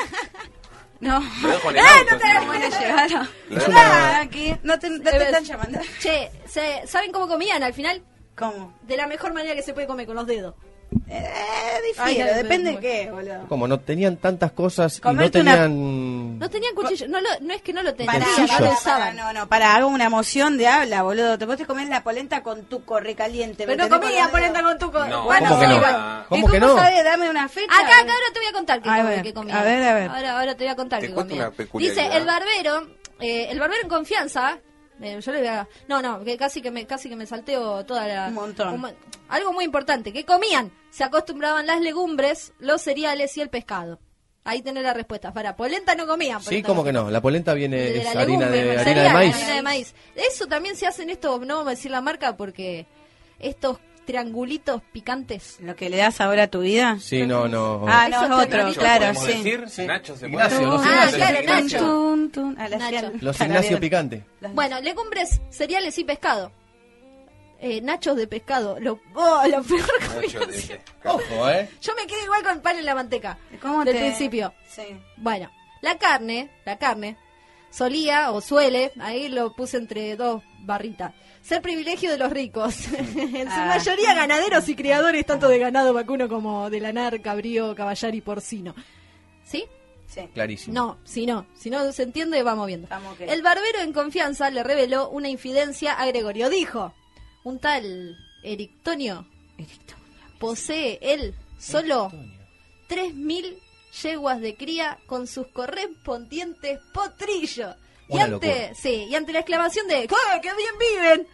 no. 1.00 1.20
Lo 1.42 1.50
¡Eh, 1.50 1.80
auto, 1.80 2.12
no 2.12 2.18
te 2.18 2.34
no. 2.34 2.46
Bueno, 2.48 2.66
llevaron. 2.80 3.30
Es 3.52 3.64
Ah, 3.76 4.20
aquí. 4.22 4.56
No 4.64 4.78
te, 4.80 4.90
no 4.90 5.00
te 5.04 5.16
Eh, 5.18 5.24
están 5.24 5.44
llamando. 5.44 5.80
Che, 6.00 6.32
¿se- 6.48 6.86
¿saben 6.88 7.12
cómo 7.12 7.28
comían 7.28 7.64
al 7.64 7.74
final? 7.74 8.04
¿Cómo? 8.36 8.74
De 8.84 8.98
la 8.98 9.08
mejor 9.08 9.34
manera 9.34 9.56
que 9.56 9.62
se 9.64 9.74
puede 9.74 9.88
comer 9.88 10.06
con 10.06 10.16
los 10.16 10.28
dedos. 10.28 10.54
Eh, 11.10 11.26
Ay, 12.00 12.20
ay, 12.22 12.34
depende 12.36 12.72
de 12.72 12.80
qué, 12.80 13.10
boludo. 13.12 13.48
Como 13.48 13.68
no 13.68 13.80
tenían 13.80 14.18
tantas 14.18 14.52
cosas 14.52 14.98
y 15.00 15.02
no 15.04 15.12
una- 15.12 15.30
tenían... 15.32 16.38
No 16.40 16.50
tenían 16.50 16.76
cuchillo, 16.76 17.08
no, 17.08 17.20
lo, 17.20 17.30
no 17.42 17.54
es 17.54 17.62
que 17.62 17.74
no 17.74 17.82
lo 17.82 17.94
tenían, 17.94 18.20
Para, 18.22 18.26
no 19.10 19.14
no, 19.14 19.34
no, 19.34 19.48
para, 19.50 19.76
hago 19.76 19.88
una 19.88 20.10
moción 20.10 20.58
de 20.58 20.68
habla, 20.68 21.04
boludo. 21.04 21.38
Te 21.38 21.46
podés 21.46 21.66
comer 21.68 21.88
la 21.88 22.04
polenta 22.04 22.44
con 22.44 22.66
tu 22.66 22.82
recaliente. 23.00 23.66
Pero 23.66 23.88
no 23.88 24.00
comía 24.00 24.30
polenta 24.30 24.62
con 24.64 24.78
tu 24.78 24.92
co- 24.92 25.06
No, 25.08 25.24
Bueno, 25.24 25.50
¿Cómo 25.50 25.60
que 25.62 25.68
no? 25.68 26.26
¿Cómo 26.30 26.48
¿Y 26.48 26.52
que 26.52 26.60
no? 26.60 26.76
Dame 26.76 27.30
una 27.30 27.50
fecha. 27.50 27.74
Acá, 27.74 28.00
acá 28.00 28.14
ahora 28.14 28.26
te 28.34 28.40
voy 28.40 28.48
a 28.50 28.54
contar 28.54 28.82
qué, 28.82 28.90
A 28.90 28.96
comía, 28.98 29.10
ver, 29.12 29.22
qué 29.24 29.34
comía. 29.34 29.60
a 29.60 29.64
ver, 29.64 29.84
a 29.84 29.94
ver. 29.94 30.10
Ahora, 30.10 30.40
ahora 30.40 30.56
te 30.56 30.64
voy 30.64 30.72
a 30.72 30.76
contar 30.76 31.00
Te 31.02 31.08
qué 31.08 31.14
cuento 31.14 31.36
comía. 31.36 31.52
una. 31.74 31.80
Dice, 31.80 32.06
el 32.18 32.26
barbero, 32.26 32.88
eh, 33.20 33.48
el 33.50 33.60
barbero 33.60 33.82
en 33.84 33.90
confianza, 33.90 34.60
eh, 35.02 35.20
yo 35.22 35.32
le 35.32 35.40
voy 35.40 35.48
a... 35.48 35.68
No, 35.88 36.02
no, 36.02 36.24
que 36.24 36.38
casi 36.38 36.62
que 36.62 36.72
me, 36.72 36.86
casi 36.86 37.10
que 37.10 37.16
me 37.16 37.26
salteo 37.26 37.86
toda 37.86 38.08
la... 38.08 38.28
Un 38.28 38.34
montón. 38.34 38.80
mo- 38.80 38.90
algo 39.30 39.54
muy 39.54 39.66
importante, 39.66 40.12
¿qué 40.14 40.26
comían? 40.26 40.72
Se 40.90 41.04
acostumbraban 41.04 41.68
las 41.68 41.82
legumbres, 41.82 42.54
los 42.60 42.82
cereales 42.82 43.36
y 43.38 43.42
el 43.42 43.50
pescado. 43.50 44.00
Ahí 44.44 44.62
tenés 44.62 44.84
la 44.84 44.94
respuesta. 44.94 45.34
Para, 45.34 45.58
polenta 45.58 45.94
no 45.96 46.08
comían. 46.08 46.40
Sí, 46.40 46.46
polenta 46.46 46.68
como 46.70 46.82
no. 46.82 46.86
que 46.86 46.94
no. 46.94 47.12
La 47.12 47.20
polenta 47.22 47.54
viene 47.54 47.78
De 47.78 47.98
es 48.00 48.04
la 48.16 48.22
harina 48.22 48.50
legumbre, 48.50 48.64
de, 48.64 48.72
harina 48.72 48.84
cereal, 48.86 49.08
de 49.08 49.14
maíz. 49.14 49.36
harina 49.36 49.54
de 49.56 49.62
maíz. 49.62 49.96
Eso 50.16 50.48
también 50.48 50.76
se 50.78 50.88
hace 50.88 51.04
en 51.04 51.10
esto, 51.10 51.38
no 51.40 51.56
vamos 51.56 51.68
a 51.68 51.72
decir 51.72 51.92
la 51.92 52.00
marca 52.00 52.38
porque 52.38 52.86
estos 53.40 53.78
triangulitos 54.08 54.82
picantes. 54.92 55.58
Lo 55.60 55.76
que 55.76 55.90
le 55.92 55.98
das 55.98 56.20
ahora 56.22 56.44
a 56.44 56.48
tu 56.48 56.62
vida. 56.62 56.98
Sí, 57.00 57.28
no, 57.28 57.48
no. 57.48 57.86
Ah, 57.88 58.08
no, 58.10 58.16
Eso 58.24 58.26
es 58.26 58.48
otro, 58.48 58.74
claro, 58.74 59.00
¿Podemos 59.14 59.24
sí. 59.26 59.34
decir? 59.34 59.66
Sí. 59.70 59.86
Nacho 59.86 60.18
se 60.18 60.28
Ignacio, 60.28 60.62
los 60.62 60.82
Ah, 60.82 60.88
Ignacio. 60.90 61.18
claro, 61.18 61.38
Nacho. 61.46 61.78
Tun, 61.80 62.32
tun, 62.32 62.60
a 62.60 62.70
la 62.70 62.78
Nacho. 62.78 62.96
fiel- 63.12 63.22
Los 63.22 63.40
Ignacio. 63.42 63.80
Picante. 63.80 64.24
Bueno, 64.54 64.80
legumbres, 64.82 65.40
cereales 65.52 65.96
y 66.00 66.04
pescado. 66.06 66.52
Eh, 67.60 67.82
nachos 67.82 68.16
de 68.16 68.28
pescado. 68.28 68.80
Lo, 68.80 69.00
oh, 69.16 69.42
lo 69.48 69.64
peor 69.64 70.22
de- 70.22 70.80
Ojo, 71.04 71.50
¿eh? 71.50 71.70
Yo 71.82 71.94
me 71.96 72.06
quedé 72.08 72.24
igual 72.24 72.44
con 72.44 72.54
el 72.54 72.62
pan 72.62 72.78
en 72.78 72.86
la 72.86 72.96
manteca. 72.96 73.38
¿Cómo 73.62 73.84
del 73.84 73.96
te- 73.96 74.00
principio. 74.02 74.54
Sí. 74.70 74.84
Bueno, 75.18 75.50
la 75.82 75.98
carne, 75.98 76.50
la 76.66 76.78
carne, 76.78 77.18
solía 77.70 78.32
o 78.32 78.42
suele, 78.42 78.92
ahí 79.00 79.30
lo 79.30 79.54
puse 79.54 79.78
entre 79.78 80.16
dos 80.16 80.44
barritas, 80.60 81.14
ser 81.42 81.62
privilegio 81.62 82.12
de 82.12 82.18
los 82.18 82.32
ricos. 82.32 82.88
en 83.16 83.48
su 83.48 83.60
Ah. 83.60 83.66
mayoría 83.76 84.14
ganaderos 84.14 84.68
y 84.70 84.76
criadores 84.76 85.26
tanto 85.26 85.48
de 85.48 85.60
ganado 85.60 85.94
vacuno 85.94 86.28
como 86.28 86.70
de 86.70 86.80
lanar, 86.80 87.22
cabrío, 87.22 87.76
caballar 87.76 88.14
y 88.16 88.22
porcino. 88.22 88.74
¿Sí? 89.46 89.66
Sí. 90.08 90.22
Clarísimo. 90.34 90.74
No, 90.74 90.98
si 91.04 91.26
no, 91.26 91.46
si 91.54 91.70
no 91.70 91.92
se 91.92 92.04
entiende, 92.04 92.42
vamos 92.42 92.68
viendo. 92.68 92.88
El 93.20 93.42
barbero 93.42 93.80
en 93.80 93.92
confianza 93.94 94.50
le 94.50 94.64
reveló 94.64 95.10
una 95.10 95.28
infidencia 95.30 95.94
a 95.94 96.06
Gregorio. 96.08 96.50
Dijo, 96.50 96.94
un 97.44 97.60
tal 97.60 98.16
Erictonio 98.44 99.28
posee 100.40 100.98
él 101.02 101.34
solo 101.60 102.10
3.000 102.90 103.58
yeguas 104.02 104.40
de 104.42 104.56
cría 104.56 104.98
con 105.06 105.28
sus 105.28 105.48
correspondientes 105.48 106.80
potrillos. 106.94 107.76
Y 108.10 108.20
ante, 108.20 108.74
sí, 108.76 109.06
y 109.10 109.16
ante 109.16 109.34
la 109.34 109.40
exclamación 109.40 109.88
de 109.88 110.08
¡Ah, 110.10 110.40
¡qué 110.42 110.50
bien 110.54 110.74
viven! 110.80 111.28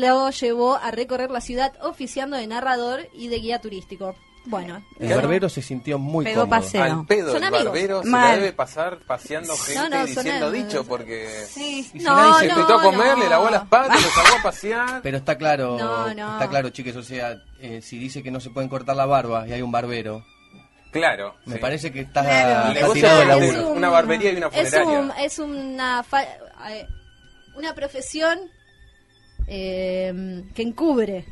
Lo 0.00 0.30
llevó 0.30 0.76
a 0.76 0.90
recorrer 0.90 1.30
la 1.30 1.40
ciudad 1.40 1.72
oficiando 1.82 2.36
de 2.36 2.46
narrador 2.46 3.08
y 3.14 3.28
de 3.28 3.38
guía 3.40 3.60
turístico. 3.60 4.14
Bueno, 4.44 4.82
El 4.98 5.14
barbero 5.14 5.48
se 5.50 5.60
sintió 5.60 5.98
muy 5.98 6.24
Pegó 6.24 6.42
cómodo. 6.42 6.60
paseo. 6.60 6.82
Al 6.82 7.04
pedo, 7.04 7.32
Son 7.32 7.42
el 7.42 7.48
amigos. 7.48 7.64
barbero 7.66 8.02
se 8.02 8.08
la 8.10 8.36
debe 8.36 8.52
pasar 8.54 8.98
paseando 9.06 9.54
gente 9.58 9.90
no, 9.90 10.06
diciendo 10.06 10.50
dicho 10.50 10.84
porque 10.84 11.28
Sí. 11.48 11.80
Y 11.80 11.82
si 11.82 11.98
No, 11.98 12.14
nadie 12.14 12.48
se 12.48 12.54
invitó 12.54 12.78
a 12.78 12.82
comer, 12.82 13.18
le 13.18 13.28
lavó 13.28 13.50
las 13.50 13.66
patas, 13.66 14.00
lo 14.02 14.08
sacó 14.08 14.38
a 14.38 14.42
pasear. 14.42 15.02
Pero 15.02 15.18
está 15.18 15.36
claro, 15.36 15.76
No, 15.78 16.14
no. 16.14 16.32
está 16.34 16.48
claro, 16.48 16.70
chicos, 16.70 16.96
o 16.96 17.02
sea, 17.02 17.42
eh, 17.60 17.82
si 17.82 17.98
dice 17.98 18.22
que 18.22 18.30
no 18.30 18.40
se 18.40 18.48
pueden 18.50 18.70
cortar 18.70 18.96
la 18.96 19.04
barba 19.04 19.46
y 19.48 19.52
hay 19.52 19.60
un 19.60 19.72
barbero, 19.72 20.24
Claro. 20.90 21.34
me 21.44 21.54
sí. 21.56 21.60
parece 21.60 21.92
que 21.92 22.00
está, 22.00 22.22
Claro. 22.22 22.70
El 22.70 22.76
está 22.76 22.80
negocio 22.80 22.94
tirado 22.94 23.40
de 23.40 23.46
es 23.48 23.54
un- 23.56 23.76
una 23.76 23.88
barbería 23.90 24.32
y 24.32 24.36
una 24.36 24.46
es, 24.48 24.52
funeraria. 24.70 25.00
un- 25.00 25.12
es 25.18 25.38
una, 25.38 26.02
fa- 26.02 26.22
eh, 26.70 26.86
una 27.56 27.74
profesión 27.74 28.38
eh, 29.46 30.42
que 30.54 30.62
encubre. 30.62 31.24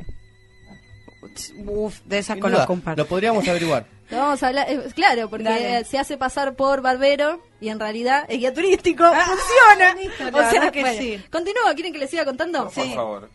Uf, 1.65 2.01
de 2.05 2.19
esas 2.19 2.37
conozco. 2.37 2.77
Lo 2.95 3.05
podríamos 3.05 3.47
averiguar. 3.47 3.85
Lo 4.09 4.17
vamos 4.19 4.41
a 4.41 4.47
hablar, 4.47 4.67
eh, 4.69 4.79
claro, 4.95 5.29
porque 5.29 5.43
Dale. 5.43 5.83
se 5.83 5.97
hace 5.99 6.17
pasar 6.17 6.55
por 6.55 6.81
barbero 6.81 7.43
y 7.59 7.67
en 7.69 7.79
realidad 7.79 8.25
es 8.29 8.37
guía 8.39 8.53
turístico. 8.53 9.03
Ah, 9.03 9.25
¡Funciona! 9.25 9.93
listo, 9.95 10.23
la 10.31 10.47
o 10.47 10.49
sea, 10.49 10.71
que 10.71 10.79
bueno, 10.79 10.97
sí. 11.01 11.21
Continúo, 11.29 11.63
¿quieren 11.75 11.91
que 11.91 11.99
les 11.99 12.09
siga 12.09 12.23
contando? 12.23 12.69
Por 12.69 12.85
favor. 12.93 13.29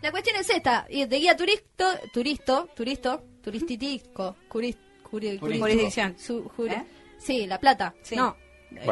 La 0.00 0.10
cuestión 0.10 0.36
es 0.36 0.48
esta, 0.48 0.86
de 0.88 1.06
guía 1.18 1.36
turisto, 1.36 1.84
turisto, 2.14 2.68
turisto, 2.74 3.22
turistitico, 3.42 4.36
Turístico. 4.50 4.87
Jurisdicción. 5.10 6.16
su- 6.18 6.44
juri- 6.56 6.72
¿Eh? 6.74 6.86
Sí, 7.18 7.46
La 7.46 7.58
Plata. 7.58 7.94
Sí. 8.02 8.16
No. 8.16 8.36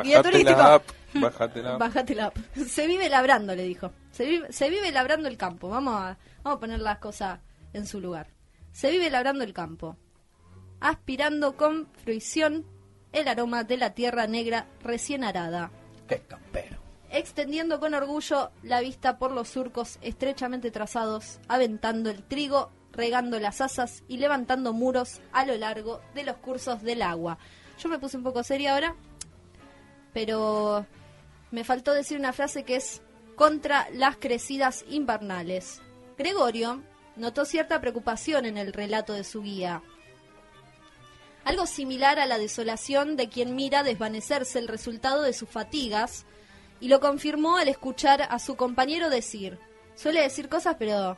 Guía 0.02 0.22
turístico. 0.22 0.58
la 0.58 0.74
app, 0.74 0.84
bajate 1.14 1.62
la 1.62 1.74
app. 1.74 1.80
Bájate 1.80 2.14
la 2.14 2.26
app. 2.26 2.36
Se 2.66 2.86
vive 2.86 3.08
labrando, 3.10 3.54
le 3.54 3.62
dijo. 3.64 3.92
Se 4.10 4.24
vive, 4.24 4.50
se 4.52 4.70
vive 4.70 4.90
labrando 4.90 5.28
el 5.28 5.36
campo. 5.36 5.68
Vamos 5.68 5.94
a, 5.94 6.16
vamos 6.42 6.56
a 6.56 6.60
poner 6.60 6.80
las 6.80 6.98
cosas 6.98 7.40
en 7.74 7.86
su 7.86 8.00
lugar. 8.00 8.28
Se 8.72 8.90
vive 8.90 9.10
labrando 9.10 9.44
el 9.44 9.52
campo. 9.52 9.96
Aspirando 10.80 11.56
con 11.56 11.88
fruición 12.04 12.64
el 13.12 13.28
aroma 13.28 13.64
de 13.64 13.76
la 13.76 13.94
tierra 13.94 14.26
negra 14.26 14.66
recién 14.82 15.24
arada. 15.24 15.70
Qué 16.08 16.20
campero. 16.26 16.76
Extendiendo 17.10 17.78
con 17.80 17.94
orgullo 17.94 18.50
la 18.62 18.80
vista 18.80 19.18
por 19.18 19.30
los 19.32 19.48
surcos 19.48 19.98
estrechamente 20.02 20.70
trazados, 20.70 21.38
aventando 21.48 22.10
el 22.10 22.22
trigo, 22.24 22.70
regando 22.96 23.38
las 23.38 23.60
asas 23.60 24.02
y 24.08 24.18
levantando 24.18 24.72
muros 24.72 25.20
a 25.32 25.44
lo 25.46 25.56
largo 25.56 26.00
de 26.14 26.24
los 26.24 26.36
cursos 26.36 26.82
del 26.82 27.02
agua. 27.02 27.38
Yo 27.78 27.88
me 27.88 27.98
puse 27.98 28.16
un 28.16 28.22
poco 28.22 28.42
seria 28.42 28.74
ahora, 28.74 28.94
pero 30.12 30.86
me 31.50 31.64
faltó 31.64 31.92
decir 31.92 32.18
una 32.18 32.32
frase 32.32 32.64
que 32.64 32.76
es 32.76 33.02
contra 33.36 33.88
las 33.92 34.16
crecidas 34.16 34.84
invernales. 34.88 35.82
Gregorio 36.16 36.82
notó 37.16 37.44
cierta 37.44 37.80
preocupación 37.80 38.46
en 38.46 38.56
el 38.56 38.72
relato 38.72 39.12
de 39.12 39.24
su 39.24 39.42
guía. 39.42 39.82
Algo 41.44 41.66
similar 41.66 42.18
a 42.18 42.26
la 42.26 42.38
desolación 42.38 43.16
de 43.16 43.28
quien 43.28 43.54
mira 43.54 43.82
desvanecerse 43.82 44.58
el 44.58 44.68
resultado 44.68 45.22
de 45.22 45.32
sus 45.32 45.48
fatigas, 45.48 46.26
y 46.80 46.88
lo 46.88 47.00
confirmó 47.00 47.56
al 47.56 47.68
escuchar 47.68 48.22
a 48.22 48.38
su 48.38 48.56
compañero 48.56 49.10
decir, 49.10 49.58
suele 49.94 50.20
decir 50.20 50.48
cosas 50.48 50.76
pero 50.78 51.16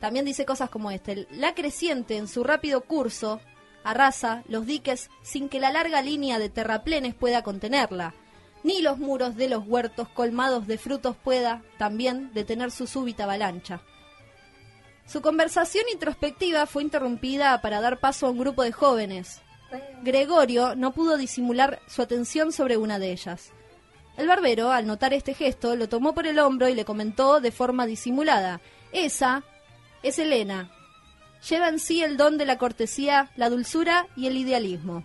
también 0.00 0.24
dice 0.24 0.46
cosas 0.46 0.70
como 0.70 0.90
este, 0.90 1.28
la 1.30 1.54
creciente 1.54 2.16
en 2.16 2.26
su 2.26 2.42
rápido 2.42 2.80
curso 2.80 3.40
arrasa 3.84 4.42
los 4.48 4.66
diques 4.66 5.10
sin 5.22 5.48
que 5.48 5.60
la 5.60 5.72
larga 5.72 6.02
línea 6.02 6.38
de 6.38 6.48
terraplenes 6.48 7.14
pueda 7.14 7.42
contenerla, 7.42 8.14
ni 8.62 8.82
los 8.82 8.98
muros 8.98 9.36
de 9.36 9.48
los 9.48 9.66
huertos 9.66 10.08
colmados 10.08 10.66
de 10.66 10.78
frutos 10.78 11.16
pueda 11.16 11.62
también 11.78 12.32
detener 12.34 12.70
su 12.70 12.86
súbita 12.86 13.24
avalancha. 13.24 13.82
Su 15.06 15.22
conversación 15.22 15.84
introspectiva 15.92 16.66
fue 16.66 16.82
interrumpida 16.82 17.60
para 17.62 17.80
dar 17.80 17.98
paso 17.98 18.26
a 18.26 18.30
un 18.30 18.38
grupo 18.38 18.62
de 18.62 18.72
jóvenes. 18.72 19.40
Gregorio 20.02 20.76
no 20.76 20.92
pudo 20.92 21.16
disimular 21.16 21.80
su 21.86 22.02
atención 22.02 22.52
sobre 22.52 22.76
una 22.76 22.98
de 22.98 23.12
ellas. 23.12 23.52
El 24.16 24.28
barbero, 24.28 24.70
al 24.70 24.86
notar 24.86 25.14
este 25.14 25.34
gesto, 25.34 25.76
lo 25.76 25.88
tomó 25.88 26.14
por 26.14 26.26
el 26.26 26.38
hombro 26.38 26.68
y 26.68 26.74
le 26.74 26.84
comentó 26.84 27.40
de 27.40 27.52
forma 27.52 27.86
disimulada, 27.86 28.60
Esa 28.92 29.44
es 30.02 30.18
Elena. 30.18 30.70
Lleva 31.48 31.68
en 31.68 31.78
sí 31.78 32.02
el 32.02 32.16
don 32.16 32.38
de 32.38 32.44
la 32.44 32.58
cortesía, 32.58 33.30
la 33.36 33.48
dulzura 33.48 34.06
y 34.16 34.26
el 34.26 34.36
idealismo. 34.36 35.04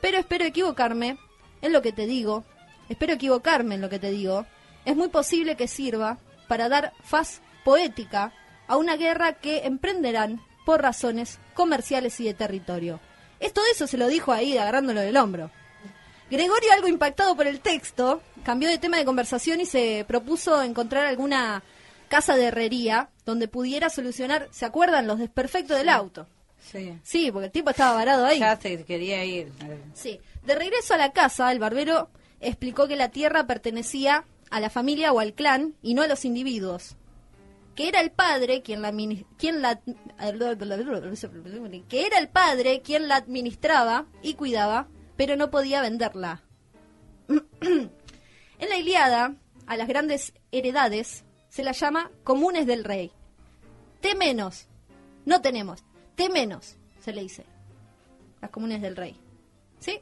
Pero 0.00 0.18
espero 0.18 0.44
equivocarme 0.44 1.18
en 1.62 1.72
lo 1.72 1.80
que 1.80 1.92
te 1.92 2.06
digo, 2.06 2.44
espero 2.88 3.14
equivocarme 3.14 3.76
en 3.76 3.80
lo 3.80 3.88
que 3.88 3.98
te 3.98 4.10
digo, 4.10 4.46
es 4.84 4.96
muy 4.96 5.08
posible 5.08 5.56
que 5.56 5.68
sirva 5.68 6.18
para 6.48 6.68
dar 6.68 6.92
faz 7.02 7.40
poética 7.64 8.32
a 8.66 8.76
una 8.76 8.96
guerra 8.96 9.34
que 9.34 9.64
emprenderán 9.64 10.42
por 10.66 10.82
razones 10.82 11.38
comerciales 11.54 12.20
y 12.20 12.24
de 12.24 12.34
territorio. 12.34 13.00
Esto 13.40 13.62
de 13.62 13.70
eso 13.70 13.86
se 13.86 13.98
lo 13.98 14.08
dijo 14.08 14.32
ahí, 14.32 14.56
agarrándolo 14.56 15.00
del 15.00 15.16
hombro. 15.16 15.50
Gregorio, 16.30 16.72
algo 16.72 16.88
impactado 16.88 17.36
por 17.36 17.46
el 17.46 17.60
texto, 17.60 18.22
cambió 18.44 18.68
de 18.68 18.78
tema 18.78 18.96
de 18.96 19.04
conversación 19.04 19.60
y 19.60 19.66
se 19.66 20.04
propuso 20.08 20.62
encontrar 20.62 21.06
alguna 21.06 21.62
casa 22.14 22.36
de 22.36 22.44
herrería 22.44 23.10
donde 23.26 23.48
pudiera 23.48 23.90
solucionar, 23.90 24.46
¿se 24.52 24.64
acuerdan? 24.64 25.08
Los 25.08 25.18
desperfectos 25.18 25.76
del 25.76 25.88
auto. 25.88 26.28
Sí. 26.60 26.96
Sí, 27.02 27.32
porque 27.32 27.46
el 27.46 27.50
tipo 27.50 27.70
estaba 27.70 27.96
varado 27.96 28.24
ahí. 28.24 28.38
Ya 28.38 28.54
se 28.54 28.84
quería 28.84 29.24
ir. 29.24 29.50
Sí. 29.94 30.20
De 30.44 30.54
regreso 30.54 30.94
a 30.94 30.96
la 30.96 31.12
casa, 31.12 31.50
el 31.50 31.58
barbero 31.58 32.10
explicó 32.40 32.86
que 32.86 32.94
la 32.94 33.08
tierra 33.08 33.48
pertenecía 33.48 34.26
a 34.48 34.60
la 34.60 34.70
familia 34.70 35.12
o 35.12 35.18
al 35.18 35.32
clan 35.32 35.74
y 35.82 35.94
no 35.94 36.02
a 36.02 36.06
los 36.06 36.24
individuos. 36.24 36.94
Que 37.74 37.88
era 37.88 38.00
el 38.00 38.12
padre 38.12 38.62
quien 38.62 38.80
la, 38.80 38.92
quien 39.36 39.60
la 39.60 39.80
que 41.88 42.06
era 42.06 42.18
el 42.20 42.28
padre 42.28 42.80
quien 42.80 43.08
la 43.08 43.16
administraba 43.16 44.06
y 44.22 44.34
cuidaba, 44.34 44.86
pero 45.16 45.34
no 45.34 45.50
podía 45.50 45.82
venderla. 45.82 46.42
en 47.28 47.90
la 48.68 48.76
Iliada, 48.76 49.34
a 49.66 49.76
las 49.76 49.88
grandes 49.88 50.32
heredades 50.52 51.24
se 51.54 51.62
las 51.62 51.78
llama 51.78 52.10
comunes 52.24 52.66
del 52.66 52.82
rey. 52.82 53.12
T 54.00 54.16
menos, 54.16 54.66
no 55.24 55.40
tenemos. 55.40 55.84
T 56.16 56.28
menos, 56.28 56.74
se 56.98 57.12
le 57.12 57.22
dice. 57.22 57.44
Las 58.40 58.50
comunes 58.50 58.82
del 58.82 58.96
rey. 58.96 59.16
¿Sí? 59.78 60.00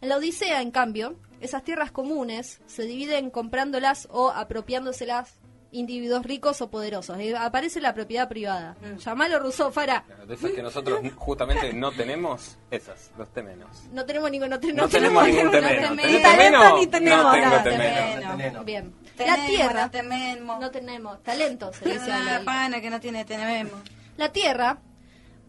En 0.00 0.08
la 0.08 0.16
Odisea, 0.16 0.62
en 0.62 0.70
cambio, 0.70 1.16
esas 1.42 1.62
tierras 1.62 1.92
comunes 1.92 2.62
se 2.64 2.84
dividen 2.84 3.28
comprándolas 3.28 4.08
o 4.12 4.30
apropiándoselas 4.30 5.34
individuos 5.74 6.24
ricos 6.24 6.60
o 6.62 6.70
poderosos. 6.70 7.18
Eh, 7.18 7.34
Aparece 7.36 7.80
la 7.80 7.92
propiedad 7.94 8.28
privada. 8.28 8.76
Llamalo 8.98 9.38
Rousseau, 9.38 9.70
Fara. 9.70 10.04
Claro, 10.06 10.26
de 10.26 10.34
esas 10.34 10.50
que 10.52 10.62
nosotros 10.62 11.00
justamente 11.16 11.72
no 11.72 11.92
tenemos, 11.92 12.56
esas, 12.70 13.10
los 13.18 13.28
temenos. 13.32 13.84
No 13.92 14.04
tenemos 14.06 14.30
ningún... 14.30 14.48
No, 14.50 14.58
te- 14.60 14.72
No 14.72 14.88
tenemos 14.88 15.26
ningún 15.26 15.50
temeno. 15.50 15.68
temeno. 15.88 15.96
¿Tenés 16.02 16.12
Ni 16.16 16.22
talento 16.22 16.76
ni 16.78 16.86
tenemos 16.86 17.24
No 17.24 17.32
tengo 17.32 17.46
nada. 17.50 17.62
temeno. 17.62 18.30
Temeno. 18.30 18.64
Bien. 18.64 18.94
Tenemos, 19.16 19.38
la 19.38 19.46
tierra... 19.46 19.82
no 19.84 19.90
tememos. 19.90 20.60
No 20.60 20.70
tenemos 20.70 21.22
talento, 21.22 21.72
se 21.72 21.84
dice 21.88 22.10
pana 22.44 22.80
que 22.80 22.90
no 22.90 23.00
tiene 23.00 23.24
tenemos. 23.24 23.72
La 24.16 24.30
tierra 24.32 24.78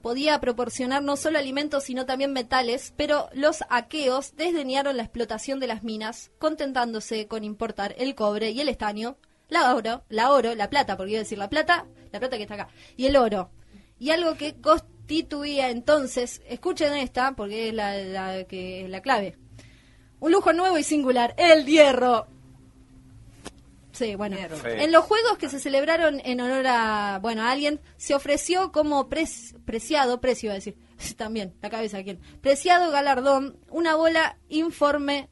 podía 0.01 0.39
proporcionar 0.39 1.01
no 1.01 1.15
solo 1.15 1.39
alimentos, 1.39 1.83
sino 1.85 2.05
también 2.05 2.31
metales, 2.31 2.93
pero 2.95 3.27
los 3.33 3.63
aqueos 3.69 4.35
desdeñaron 4.35 4.97
la 4.97 5.03
explotación 5.03 5.59
de 5.59 5.65
las 5.67 5.81
minas, 5.83 6.29
contentándose 6.37 7.27
con 7.27 7.43
importar 7.43 7.95
el 7.97 8.13
cobre 8.13 8.51
y 8.51 8.61
el 8.61 8.69
estaño, 8.69 9.17
la 9.49 9.75
oro, 9.75 10.03
la 10.09 10.31
oro, 10.31 10.55
la 10.55 10.69
plata, 10.69 10.97
porque 10.97 11.11
iba 11.13 11.19
a 11.19 11.23
decir 11.23 11.37
la 11.37 11.49
plata, 11.49 11.85
la 12.11 12.19
plata 12.19 12.37
que 12.37 12.43
está 12.43 12.55
acá, 12.55 12.67
y 12.97 13.05
el 13.05 13.15
oro. 13.15 13.51
Y 13.99 14.09
algo 14.11 14.35
que 14.35 14.55
constituía 14.59 15.69
entonces, 15.69 16.41
escuchen 16.47 16.93
esta, 16.95 17.33
porque 17.33 17.69
es 17.69 17.73
la, 17.73 17.95
la 17.97 18.43
que 18.45 18.83
es 18.83 18.89
la 18.89 19.01
clave. 19.01 19.37
Un 20.19 20.31
lujo 20.31 20.51
nuevo 20.53 20.77
y 20.77 20.83
singular, 20.83 21.33
el 21.37 21.65
hierro. 21.65 22.27
Sí, 23.91 24.15
bueno. 24.15 24.35
Hierro. 24.35 24.57
Sí. 24.57 24.63
En 24.67 24.91
los 24.91 25.05
juegos 25.05 25.37
que 25.37 25.47
se 25.47 25.59
celebraron 25.59 26.21
en 26.25 26.41
honor 26.41 26.65
a, 26.67 27.19
bueno, 27.21 27.43
a 27.43 27.51
alguien, 27.51 27.79
se 27.95 28.13
ofreció 28.13 28.71
como 28.73 29.07
pres- 29.09 29.55
preciado, 29.63 30.19
precio 30.19 30.47
iba 30.47 30.53
a 30.53 30.55
decir, 30.55 30.77
también, 31.17 31.53
la 31.61 31.69
cabeza 31.69 31.97
de 31.97 32.03
quién, 32.03 32.19
preciado 32.41 32.91
galardón, 32.91 33.57
una 33.69 33.95
bola 33.95 34.37
informe, 34.49 35.29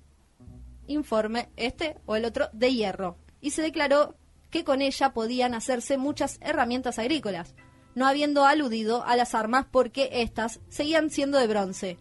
informe, 0.87 1.49
este 1.57 1.97
o 2.05 2.15
el 2.15 2.23
otro, 2.23 2.49
de 2.53 2.73
hierro. 2.73 3.17
Y 3.43 3.51
se 3.51 3.61
declaró 3.61 4.15
que 4.49 4.63
con 4.63 4.81
ella 4.81 5.13
podían 5.13 5.53
hacerse 5.53 5.97
muchas 5.97 6.37
herramientas 6.41 6.97
agrícolas, 6.97 7.53
no 7.93 8.07
habiendo 8.07 8.45
aludido 8.45 9.03
a 9.05 9.15
las 9.15 9.35
armas 9.35 9.65
porque 9.69 10.09
éstas 10.13 10.59
seguían 10.69 11.09
siendo 11.11 11.37
de 11.37 11.47
bronce. 11.47 11.97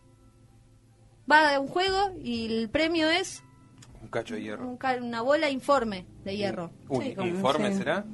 Va 1.31 1.55
a 1.55 1.61
un 1.61 1.69
juego 1.69 2.13
y 2.23 2.47
el 2.47 2.69
premio 2.71 3.09
es 3.11 3.43
Un 4.03 4.09
cacho 4.09 4.35
de 4.35 4.43
hierro. 4.43 4.69
un 4.69 4.77
ca- 4.77 4.99
una 5.01 5.23
bola 5.23 5.51
informe 5.51 6.07
de 6.25 6.37
hierro. 6.37 6.71
Un 6.89 7.03
Sí, 7.03 7.15
sí. 7.73 7.75
será? 7.79 8.05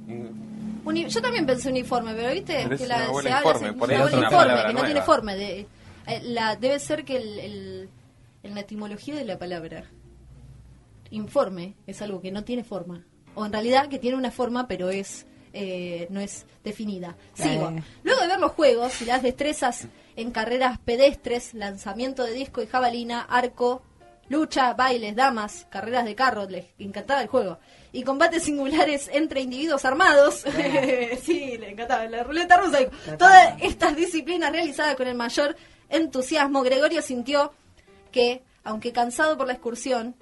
Uni- 0.84 1.06
yo 1.08 1.20
también 1.20 1.44
pensé 1.44 1.68
uniforme, 1.68 2.14
pero 2.14 2.32
viste 2.32 2.60
Pero 2.64 2.76
que 2.78 2.84
una 2.84 2.98
la, 2.98 3.08
bola 3.10 3.28
se 3.28 3.34
habla 3.34 3.48
informe, 3.50 3.68
así, 3.68 3.78
por 3.78 3.88
una 3.88 3.96
ahí 3.96 4.02
bola 4.02 4.10
es 4.10 4.16
una 4.18 4.26
informe, 4.26 4.46
palabra 4.48 4.68
que 4.68 4.74
no 4.74 4.84
tiene 4.84 5.02
forma. 5.02 5.34
De, 5.34 5.60
eh, 6.06 6.20
la, 6.22 6.56
debe 6.56 6.78
ser 6.78 7.04
que 7.04 7.16
el, 7.18 7.38
el- 7.38 7.90
en 8.42 8.54
la 8.54 8.60
etimología 8.60 9.14
de 9.16 9.24
la 9.24 9.38
palabra 9.38 9.84
informe 11.10 11.74
es 11.86 12.02
algo 12.02 12.20
que 12.20 12.30
no 12.30 12.44
tiene 12.44 12.64
forma. 12.64 13.04
O 13.38 13.46
en 13.46 13.52
realidad 13.52 13.88
que 13.88 14.00
tiene 14.00 14.16
una 14.16 14.32
forma, 14.32 14.66
pero 14.66 14.90
es 14.90 15.26
eh, 15.52 16.06
no 16.10 16.20
es 16.20 16.44
definida. 16.64 17.16
Sigo. 17.34 17.72
Luego 18.02 18.20
de 18.20 18.26
ver 18.26 18.40
los 18.40 18.52
juegos 18.52 19.00
y 19.00 19.04
las 19.04 19.22
destrezas 19.22 19.86
en 20.16 20.30
carreras 20.30 20.78
pedestres, 20.78 21.54
lanzamiento 21.54 22.24
de 22.24 22.32
disco 22.32 22.62
y 22.62 22.66
jabalina, 22.66 23.22
arco, 23.22 23.82
lucha, 24.28 24.74
bailes, 24.74 25.14
damas, 25.14 25.66
carreras 25.70 26.04
de 26.04 26.14
carro, 26.14 26.46
les 26.48 26.66
encantaba 26.78 27.22
el 27.22 27.28
juego. 27.28 27.58
Y 27.92 28.02
combates 28.02 28.42
singulares 28.42 29.08
entre 29.12 29.40
individuos 29.40 29.84
armados. 29.84 30.44
sí, 31.22 31.56
le 31.56 31.70
encantaba 31.70 32.06
la 32.06 32.24
ruleta 32.24 32.56
rusa. 32.58 32.78
Todas 33.16 33.54
estas 33.60 33.96
disciplinas 33.96 34.52
realizadas 34.52 34.96
con 34.96 35.06
el 35.06 35.14
mayor 35.14 35.56
entusiasmo, 35.88 36.62
Gregorio 36.62 37.00
sintió 37.00 37.52
que, 38.12 38.42
aunque 38.64 38.92
cansado 38.92 39.38
por 39.38 39.46
la 39.46 39.54
excursión, 39.54 40.14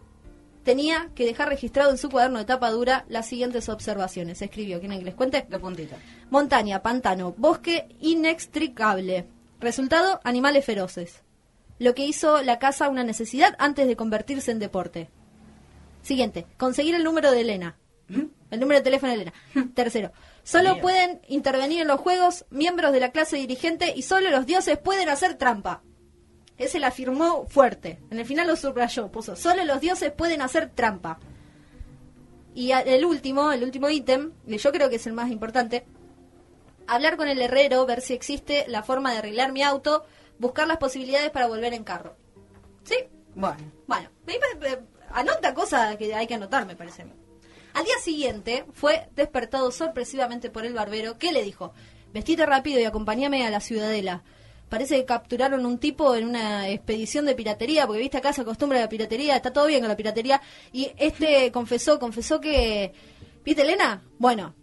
tenía 0.67 1.11
que 1.15 1.25
dejar 1.25 1.49
registrado 1.49 1.93
en 1.93 1.97
su 1.97 2.11
cuaderno 2.11 2.41
de 2.41 2.45
tapa 2.45 2.73
dura 2.73 3.05
las 3.09 3.29
siguientes 3.29 3.69
observaciones. 3.69 4.43
Escribió, 4.43 4.81
¿quieren 4.81 4.99
que 4.99 5.05
les 5.05 5.15
cuente? 5.15 5.47
De 5.49 5.61
puntita. 5.61 5.97
Montaña, 6.29 6.83
pantano, 6.83 7.33
bosque 7.39 7.87
inextricable. 8.01 9.29
Resultado, 9.61 10.21
animales 10.25 10.65
feroces. 10.65 11.23
Lo 11.79 11.95
que 11.95 12.05
hizo 12.05 12.43
la 12.43 12.59
caza 12.59 12.89
una 12.89 13.05
necesidad 13.05 13.55
antes 13.61 13.87
de 13.87 13.95
convertirse 13.95 14.51
en 14.51 14.59
deporte. 14.59 15.09
Siguiente, 16.03 16.47
conseguir 16.57 16.97
el 16.97 17.05
número 17.05 17.31
de 17.31 17.43
Elena. 17.43 17.77
El 18.51 18.59
número 18.59 18.81
de 18.81 18.85
teléfono 18.85 19.13
de 19.13 19.23
Elena. 19.23 19.33
Tercero, 19.75 20.11
solo 20.43 20.81
pueden 20.81 21.21
intervenir 21.29 21.83
en 21.83 21.89
los 21.89 22.01
juegos 22.01 22.45
miembros 22.51 22.93
de 22.93 22.99
la 22.99 23.13
clase 23.13 23.37
dirigente 23.37 23.93
y 23.95 24.03
solo 24.03 24.31
los 24.31 24.47
dioses 24.47 24.79
pueden 24.79 25.09
hacer 25.11 25.37
trampa. 25.37 25.85
Ese 26.59 26.79
la 26.79 26.89
afirmó 26.89 27.47
fuerte. 27.49 27.99
En 28.11 28.19
el 28.19 28.25
final 28.25 28.47
lo 28.47 28.57
subrayó, 28.57 29.11
puso, 29.11 29.37
solo 29.37 29.65
los 29.65 29.81
dioses 29.81 30.13
pueden 30.13 30.43
hacer 30.43 30.71
trampa. 30.71 31.19
Y 32.55 32.73
el 32.73 33.05
último, 33.05 33.53
el 33.53 33.63
último 33.63 33.91
ítem, 33.91 34.33
que 34.49 34.57
yo 34.57 34.73
creo 34.73 34.89
que 34.89 34.97
es 34.97 35.07
el 35.07 35.13
más 35.13 35.31
importante, 35.31 35.85
hablar 36.87 37.19
con 37.19 37.29
el 37.29 37.41
herrero, 37.43 37.85
ver 37.85 38.01
si 38.01 38.15
existe 38.15 38.65
la 38.69 38.83
forma 38.83 39.13
de 39.13 39.19
arreglar 39.19 39.53
mi 39.53 39.63
auto, 39.63 40.07
buscar 40.39 40.67
las 40.67 40.79
posibilidades 40.79 41.31
para 41.31 41.49
volver 41.49 41.75
en 41.75 41.85
carro. 41.85 42.17
¿Sí? 42.85 42.97
Bueno. 43.35 43.71
Bueno, 43.87 44.09
anota 45.11 45.53
cosas 45.53 45.97
que 45.97 46.15
hay 46.15 46.27
que 46.27 46.35
anotar, 46.35 46.65
me 46.67 46.77
parece. 46.77 47.05
Al 47.75 47.85
día 47.85 47.99
siguiente 48.03 48.65
fue 48.73 49.11
despertado 49.15 49.71
sorpresivamente 49.71 50.49
por 50.49 50.65
el 50.65 50.73
barbero 50.73 51.19
que 51.19 51.33
le 51.33 51.43
dijo, 51.43 51.75
vestite 52.15 52.47
rápido 52.47 52.81
y 52.81 52.85
acompáñame 52.85 53.47
a 53.47 53.51
la 53.51 53.61
ciudadela. 53.61 54.23
Parece 54.69 54.97
que 54.97 55.05
capturaron 55.05 55.65
un 55.65 55.79
tipo 55.79 56.15
en 56.17 56.27
una 56.29 56.69
expedición 56.69 57.25
de 57.25 57.35
piratería, 57.35 57.87
porque 57.87 58.01
viste 58.01 58.17
acá 58.19 58.33
se 58.33 58.41
acostumbra 58.41 58.79
a 58.79 58.83
la 58.83 58.89
piratería, 58.89 59.37
está 59.37 59.53
todo 59.53 59.67
bien 59.67 59.81
con 59.81 59.89
la 59.89 59.97
piratería. 59.97 60.41
Y 60.73 60.91
este 60.97 61.51
confesó, 61.53 61.99
confesó 61.99 62.41
que 62.41 62.93
¿Viste, 63.45 63.63
Elena? 63.63 64.03
Bueno, 64.19 64.55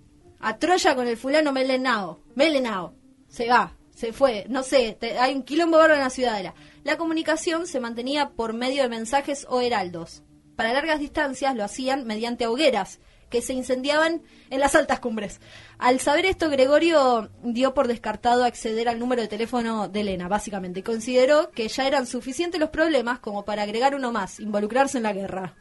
a 0.42 0.58
Troya 0.58 0.94
con 0.94 1.08
el 1.08 1.16
fulano 1.16 1.54
melenao. 1.54 2.20
Melenao. 2.36 2.94
Se 3.30 3.48
va, 3.48 3.78
se 3.96 4.12
fue. 4.12 4.46
No 4.50 4.62
sé, 4.62 4.98
te- 5.00 5.18
hay 5.18 5.34
un 5.34 5.44
quilombo 5.44 5.78
bárbaro 5.78 5.94
en 5.96 6.02
la 6.02 6.10
ciudadela. 6.10 6.54
La 6.84 6.98
comunicación 6.98 7.66
se 7.66 7.80
mantenía 7.80 8.32
por 8.32 8.52
medio 8.54 8.84
de 8.84 8.89
mensajes 8.89 9.48
o 9.50 9.62
heraldos. 9.62 10.22
Para 10.58 10.74
largas 10.74 11.00
distancias 11.00 11.56
lo 11.56 11.63
hacían 11.63 12.06
mediante 12.06 12.46
hogueras 12.46 13.00
que 13.34 13.41
se 13.41 13.54
incendiaban 13.54 14.22
en 14.52 14.60
las 14.60 14.76
altas 14.76 15.00
cumbres. 15.00 15.41
Al 15.80 16.00
saber 16.00 16.28
esto, 16.28 16.52
Gregorio 16.52 17.32
dio 17.41 17.74
por 17.74 17.88
descartado 17.88 18.43
acceder 18.43 18.88
al 18.88 19.00
número 19.00 19.24
de 19.24 19.28
teléfono 19.28 19.88
de 19.88 20.02
Elena, 20.02 20.28
básicamente, 20.28 20.82
y 20.82 20.84
consideró 20.84 21.50
que 21.50 21.67
ya 21.67 21.88
eran 21.88 22.06
suficientes 22.06 22.60
los 22.62 22.69
problemas 22.69 23.17
como 23.17 23.43
para 23.43 23.63
agregar 23.63 23.96
uno 23.96 24.12
más, 24.12 24.39
involucrarse 24.39 24.98
en 24.98 25.04
la 25.04 25.13
guerra. 25.13 25.56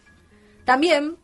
También 0.67 1.17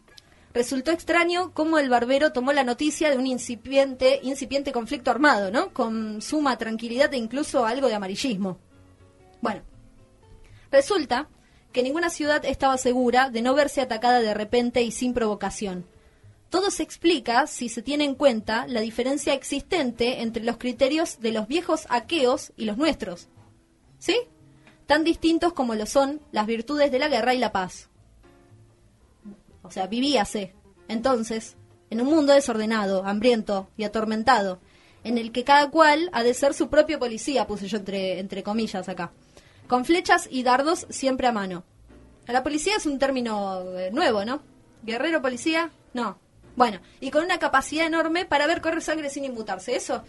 resultó 0.54 0.90
extraño 0.90 1.52
cómo 1.52 1.78
el 1.78 1.90
barbero 1.90 2.32
tomó 2.32 2.54
la 2.54 2.64
noticia 2.64 3.10
de 3.10 3.18
un 3.18 3.26
incipiente, 3.26 4.18
incipiente 4.22 4.72
conflicto 4.72 5.10
armado, 5.10 5.50
¿no? 5.50 5.74
Con 5.74 6.22
suma 6.22 6.56
tranquilidad 6.56 7.12
e 7.12 7.18
incluso 7.18 7.66
algo 7.66 7.88
de 7.88 7.94
amarillismo. 7.94 8.58
Bueno, 9.42 9.60
resulta 10.70 11.28
que 11.72 11.82
ninguna 11.82 12.08
ciudad 12.08 12.42
estaba 12.46 12.78
segura 12.78 13.28
de 13.28 13.42
no 13.42 13.54
verse 13.54 13.82
atacada 13.82 14.20
de 14.20 14.32
repente 14.32 14.80
y 14.80 14.92
sin 14.92 15.12
provocación. 15.12 15.84
Todo 16.50 16.70
se 16.70 16.82
explica 16.82 17.46
si 17.46 17.68
se 17.68 17.82
tiene 17.82 18.04
en 18.04 18.14
cuenta 18.14 18.66
la 18.66 18.80
diferencia 18.80 19.34
existente 19.34 20.22
entre 20.22 20.44
los 20.44 20.56
criterios 20.56 21.20
de 21.20 21.32
los 21.32 21.46
viejos 21.46 21.86
aqueos 21.90 22.52
y 22.56 22.64
los 22.64 22.78
nuestros. 22.78 23.28
¿Sí? 23.98 24.16
Tan 24.86 25.04
distintos 25.04 25.52
como 25.52 25.74
lo 25.74 25.84
son 25.84 26.20
las 26.32 26.46
virtudes 26.46 26.90
de 26.90 26.98
la 26.98 27.08
guerra 27.08 27.34
y 27.34 27.38
la 27.38 27.52
paz. 27.52 27.90
O 29.62 29.70
sea, 29.70 29.86
vivíase, 29.86 30.54
entonces, 30.88 31.56
en 31.90 32.00
un 32.00 32.06
mundo 32.06 32.32
desordenado, 32.32 33.04
hambriento 33.04 33.68
y 33.76 33.84
atormentado, 33.84 34.60
en 35.04 35.18
el 35.18 35.32
que 35.32 35.44
cada 35.44 35.70
cual 35.70 36.08
ha 36.12 36.22
de 36.22 36.32
ser 36.32 36.54
su 36.54 36.70
propio 36.70 36.98
policía, 36.98 37.46
puse 37.46 37.68
yo 37.68 37.76
entre, 37.76 38.18
entre 38.18 38.42
comillas 38.42 38.88
acá, 38.88 39.12
con 39.66 39.84
flechas 39.84 40.26
y 40.30 40.42
dardos 40.42 40.86
siempre 40.88 41.26
a 41.26 41.32
mano. 41.32 41.64
La 42.26 42.42
policía 42.42 42.76
es 42.76 42.86
un 42.86 42.98
término 42.98 43.62
eh, 43.78 43.90
nuevo, 43.90 44.24
¿no? 44.24 44.40
Guerrero 44.82 45.20
policía, 45.20 45.70
no. 45.92 46.18
Bueno, 46.58 46.80
y 46.98 47.12
con 47.12 47.22
una 47.22 47.38
capacidad 47.38 47.86
enorme 47.86 48.24
para 48.24 48.48
ver 48.48 48.60
correr 48.60 48.82
sangre 48.82 49.10
sin 49.10 49.24
inmutarse, 49.24 49.76
eso. 49.76 50.02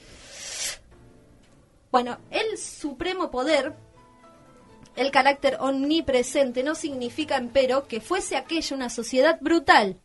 Bueno, 1.91 2.17
el 2.31 2.57
supremo 2.57 3.29
poder 3.29 3.75
el 4.95 5.11
carácter 5.11 5.57
omnipresente 5.59 6.63
no 6.63 6.73
significa, 6.73 7.37
empero, 7.37 7.87
que 7.87 8.01
fuese 8.01 8.35
aquella 8.35 8.75
una 8.75 8.89
sociedad 8.89 9.37
brutal, 9.39 10.01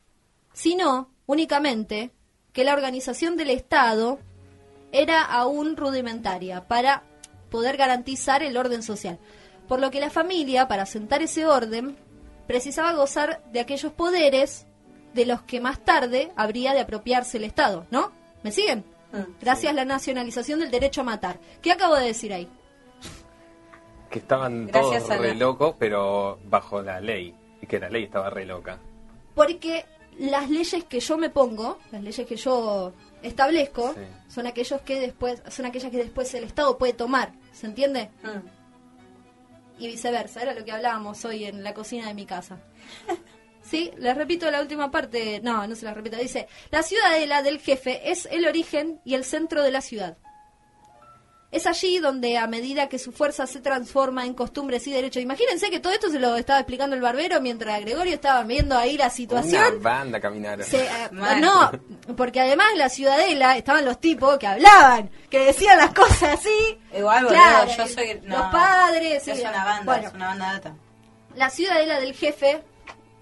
sino 0.53 1.11
únicamente 1.25 2.11
que 2.53 2.65
la 2.65 2.75
organización 2.75 3.39
del 3.39 3.49
Estado 3.49 4.19
era 4.93 5.23
aún 5.23 5.79
rudimentaria 5.79 6.69
para 6.69 7.05
poder 7.51 7.79
garantizar 7.79 8.43
el 8.43 8.59
orden 8.59 8.83
social. 8.83 9.19
Por 9.67 9.81
lo 9.81 9.91
que 9.91 9.99
la 9.99 10.11
familia, 10.11 10.69
para 10.69 10.85
sentar 10.85 11.23
ese 11.23 11.47
orden, 11.47 11.97
precisaba 12.47 12.93
gozar 12.93 13.43
de 13.51 13.61
aquellos 13.61 13.93
poderes 13.93 14.67
de 15.15 15.27
los 15.27 15.43
que 15.43 15.61
más 15.61 15.79
tarde 15.85 16.33
habría 16.37 16.75
de 16.75 16.81
apropiarse 16.81 17.39
el 17.39 17.45
Estado, 17.45 17.87
¿no? 17.91 18.13
¿Me 18.43 18.53
siguen? 18.53 18.85
Gracias 19.41 19.73
a 19.73 19.77
la 19.77 19.85
nacionalización 19.85 20.59
del 20.61 20.71
derecho 20.73 21.03
a 21.03 21.05
matar. 21.05 21.39
¿Qué 21.63 21.71
acabo 21.71 21.95
de 21.95 22.07
decir 22.07 22.33
ahí? 22.33 22.49
Que 24.11 24.19
estaban 24.19 24.67
Gracias 24.67 25.05
todos 25.07 25.21
re 25.21 25.35
locos, 25.35 25.77
pero 25.79 26.39
bajo 26.45 26.83
la 26.83 27.01
ley. 27.01 27.35
Y 27.63 27.67
que 27.67 27.79
la 27.79 27.89
ley 27.89 28.05
estaba 28.05 28.29
re 28.31 28.45
loca. 28.45 28.79
Porque 29.35 29.85
las 30.19 30.51
leyes 30.51 30.85
que 30.85 31.01
yo 31.01 31.17
me 31.17 31.31
pongo, 31.31 31.79
las 31.93 32.03
leyes 32.03 32.27
que 32.27 32.37
yo 32.37 32.93
establezco, 33.23 33.95
Sí. 33.95 34.01
son 34.29 34.47
aquellos 34.49 34.81
que 34.83 35.01
después, 35.01 35.43
son 35.49 35.67
aquellas 35.67 35.91
que 35.91 35.99
después 35.99 36.35
el 36.35 36.45
Estado 36.45 36.77
puede 36.77 36.93
tomar, 36.93 37.33
¿se 37.53 37.67
entiende? 37.67 38.11
Mm. 38.23 39.83
Y 39.83 39.87
viceversa, 39.89 40.43
era 40.43 40.55
lo 40.55 40.65
que 40.65 40.73
hablábamos 40.73 41.25
hoy 41.25 41.45
en 41.47 41.63
la 41.65 41.73
cocina 41.75 42.07
de 42.09 42.15
mi 42.15 42.27
casa. 42.27 42.59
Sí, 43.69 43.91
les 43.97 44.17
repito 44.17 44.51
la 44.51 44.61
última 44.61 44.91
parte, 44.91 45.41
no, 45.43 45.67
no 45.67 45.75
se 45.75 45.85
la 45.87 45.95
repito, 45.95 46.17
dice, 46.19 46.47
la 46.71 46.83
ciudadela 46.83 47.43
del 47.43 47.59
jefe 47.61 48.11
es 48.11 48.27
el 48.31 48.47
origen 48.47 49.01
y 49.05 49.15
el 49.15 49.25
centro 49.25 49.63
de 49.63 49.71
la 49.73 49.81
ciudad. 49.81 50.17
Es 51.51 51.69
allí 51.69 52.01
donde 52.01 52.37
a 52.37 52.49
medida 52.49 52.89
que 52.89 52.99
su 52.99 53.13
fuerza 53.13 53.47
se 53.47 53.61
transforma 53.61 54.27
en 54.27 54.35
costumbres 54.35 54.85
y 54.89 54.91
derechos, 54.91 55.23
imagínense 55.23 55.71
que 55.71 55.79
todo 55.79 55.93
esto 55.93 56.11
se 56.11 56.19
lo 56.19 56.35
estaba 56.35 56.59
explicando 56.59 56.97
el 56.97 57.01
barbero 57.01 57.41
mientras 57.41 57.81
Gregorio 57.81 58.15
estaba 58.15 58.43
viendo 58.43 58.77
ahí 58.77 58.97
la 58.99 59.05
Una 59.05 59.11
situación. 59.15 59.81
banda 59.81 60.21
caminaron. 60.21 60.67
Se, 60.67 60.83
eh, 60.85 60.89
no, 61.13 61.71
porque 62.17 62.41
además 62.41 62.67
en 62.73 62.79
la 62.81 62.89
ciudadela 62.89 63.57
estaban 63.57 63.85
los 63.85 64.01
tipos 64.01 64.37
que 64.37 64.49
hablaban, 64.49 65.09
que 65.31 65.39
decían 65.47 65.79
las 65.79 65.95
cosas 65.95 66.41
así. 66.41 66.79
Igual, 66.93 67.25
boludo, 67.25 67.41
Claro, 67.41 67.71
yo 67.79 67.87
soy... 67.87 68.21
los 68.25 68.41
padres. 68.51 69.23
sí, 69.23 69.31
Es 69.31 69.41
una 69.41 69.65
banda, 69.65 69.85
bueno, 69.93 70.09
es 70.09 70.15
una 70.15 70.27
banda 70.27 70.53
data. 70.55 70.75
la 71.37 71.51
ciudadela 71.51 72.01
del 72.01 72.15
jefe 72.15 72.63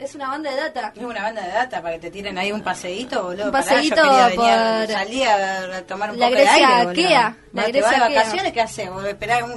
es 0.04 0.14
una 0.14 0.28
banda 0.28 0.50
de 0.50 0.56
data. 0.56 0.92
Es 0.96 1.02
una 1.02 1.22
banda 1.22 1.42
de 1.42 1.48
data 1.52 1.80
para 1.82 1.94
que 1.94 2.00
te 2.00 2.10
tiren 2.10 2.36
ahí 2.38 2.52
un 2.52 2.62
paseíto, 2.62 3.22
boludo. 3.24 3.46
Un 3.46 3.52
Pará, 3.52 3.64
paseíto 3.64 3.96
yo 3.96 4.12
venir, 4.12 4.36
por- 4.36 4.88
Salí 4.88 5.22
a, 5.24 5.86
tomar 5.86 6.10
un 6.10 6.18
La 6.18 6.26
poco 6.26 6.38
de 6.38 6.44
Grecia 6.44 6.68
aire, 6.68 6.84
boludo. 6.86 6.90
aquea, 7.04 7.36
la 7.52 7.60
Va, 7.62 7.66
te 7.66 7.72
Grecia 7.72 7.90
vas 7.98 8.08
de 8.08 8.14
vacaciones, 8.16 8.52
¿qué 8.52 8.60
haces? 8.60 8.88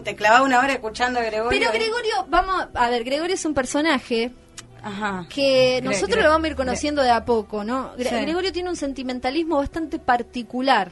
te 0.03 0.15
clavaba 0.15 0.43
una 0.45 0.59
hora 0.59 0.73
escuchando 0.73 1.19
a 1.19 1.23
Gregorio. 1.23 1.59
Pero. 1.59 1.71
Gregorio, 1.71 2.25
vamos, 2.29 2.67
a 2.73 2.89
ver, 2.89 3.03
Gregorio 3.03 3.35
es 3.35 3.45
un 3.45 3.53
personaje 3.53 4.31
Ajá. 4.83 5.25
que 5.29 5.81
nosotros 5.83 6.19
Gre- 6.19 6.23
lo 6.23 6.29
vamos 6.29 6.45
a 6.45 6.47
ir 6.49 6.55
conociendo 6.55 7.01
de 7.01 7.09
a 7.11 7.25
poco, 7.25 7.63
¿no? 7.63 7.95
Gre- 7.97 8.09
Sí. 8.09 8.15
Gregorio 8.21 8.51
tiene 8.51 8.69
un 8.69 8.75
sentimentalismo 8.75 9.57
bastante 9.57 9.99
particular. 9.99 10.91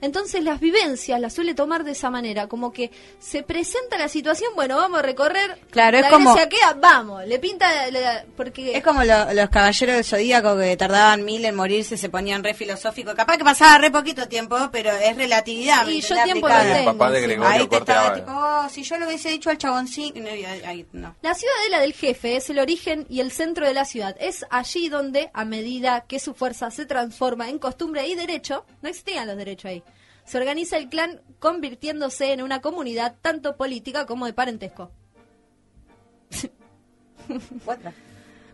Entonces 0.00 0.42
las 0.42 0.60
vivencias 0.60 1.20
las 1.20 1.32
suele 1.34 1.54
tomar 1.54 1.84
de 1.84 1.92
esa 1.92 2.10
manera, 2.10 2.48
como 2.48 2.72
que 2.72 2.90
se 3.18 3.42
presenta 3.42 3.98
la 3.98 4.08
situación, 4.08 4.50
bueno, 4.54 4.76
vamos 4.76 4.98
a 5.00 5.02
recorrer 5.02 5.58
Claro, 5.70 5.98
es 5.98 6.06
como- 6.06 6.32
Aquea, 6.36 6.72
vamos, 6.80 7.24
le 7.26 7.38
pinta, 7.38 7.90
la- 7.90 8.24
porque 8.36 8.76
Es 8.76 8.82
como 8.82 9.04
lo- 9.04 9.32
los 9.32 9.48
caballeros 9.50 9.96
del 9.96 10.04
zodíaco 10.04 10.56
que 10.58 10.76
tardaban 10.76 11.24
mil 11.24 11.44
en 11.44 11.54
morirse, 11.54 11.96
se 11.96 12.08
ponían 12.08 12.42
re 12.42 12.54
filosóficos. 12.54 13.14
Capaz 13.14 13.36
que 13.38 13.44
pasaba 13.44 13.78
re 13.78 13.90
poquito 13.90 14.26
tiempo, 14.28 14.56
pero 14.72 14.90
es 14.90 15.16
relatividad. 15.16 15.86
¿me 15.86 15.92
Y 15.92 16.00
yo 16.00 16.16
tiempo 16.24 16.48
lo 16.48 16.54
El 16.54 16.84
papá 16.84 17.10
de 17.10 17.20
sí. 17.20 17.26
Gregorio 17.26 17.50
Ahí 17.52 17.66
te 17.68 17.76
estaba 17.76 18.14
tipo, 18.14 18.30
oh, 18.32 18.68
si 18.68 18.82
yo 18.82 18.98
lo 18.98 19.06
hubiese 19.06 19.28
dicho 19.30 19.50
al 19.50 19.58
chaboncito. 19.58 20.18
No, 20.20 20.28
ahí 20.28 20.86
no. 20.92 21.14
La 21.22 21.34
ciudadela 21.34 21.80
del 21.80 21.92
jefe 21.92 22.36
es 22.36 22.50
el 22.50 22.58
origen 22.58 23.06
y 23.08 23.20
el 23.20 23.30
centro 23.30 23.66
de 23.66 23.74
la 23.74 23.84
ciudad. 23.84 24.16
Es 24.20 24.44
allí 24.50 24.88
donde, 24.88 25.30
a 25.32 25.44
medida 25.44 26.04
que 26.08 26.18
su 26.18 26.34
fuerza 26.34 26.70
se 26.70 26.86
transforma 26.86 27.48
en 27.48 27.58
costumbre 27.58 28.06
y 28.08 28.14
derecho, 28.14 28.64
no 28.82 28.88
existían 28.88 29.26
los 29.26 29.36
derechos 29.44 29.66
ahí, 29.70 29.82
se 30.24 30.38
organiza 30.38 30.76
el 30.76 30.88
clan 30.88 31.20
convirtiéndose 31.38 32.32
en 32.32 32.42
una 32.42 32.60
comunidad 32.60 33.16
tanto 33.22 33.56
política 33.56 34.06
como 34.06 34.26
de 34.26 34.32
parentesco. 34.32 34.90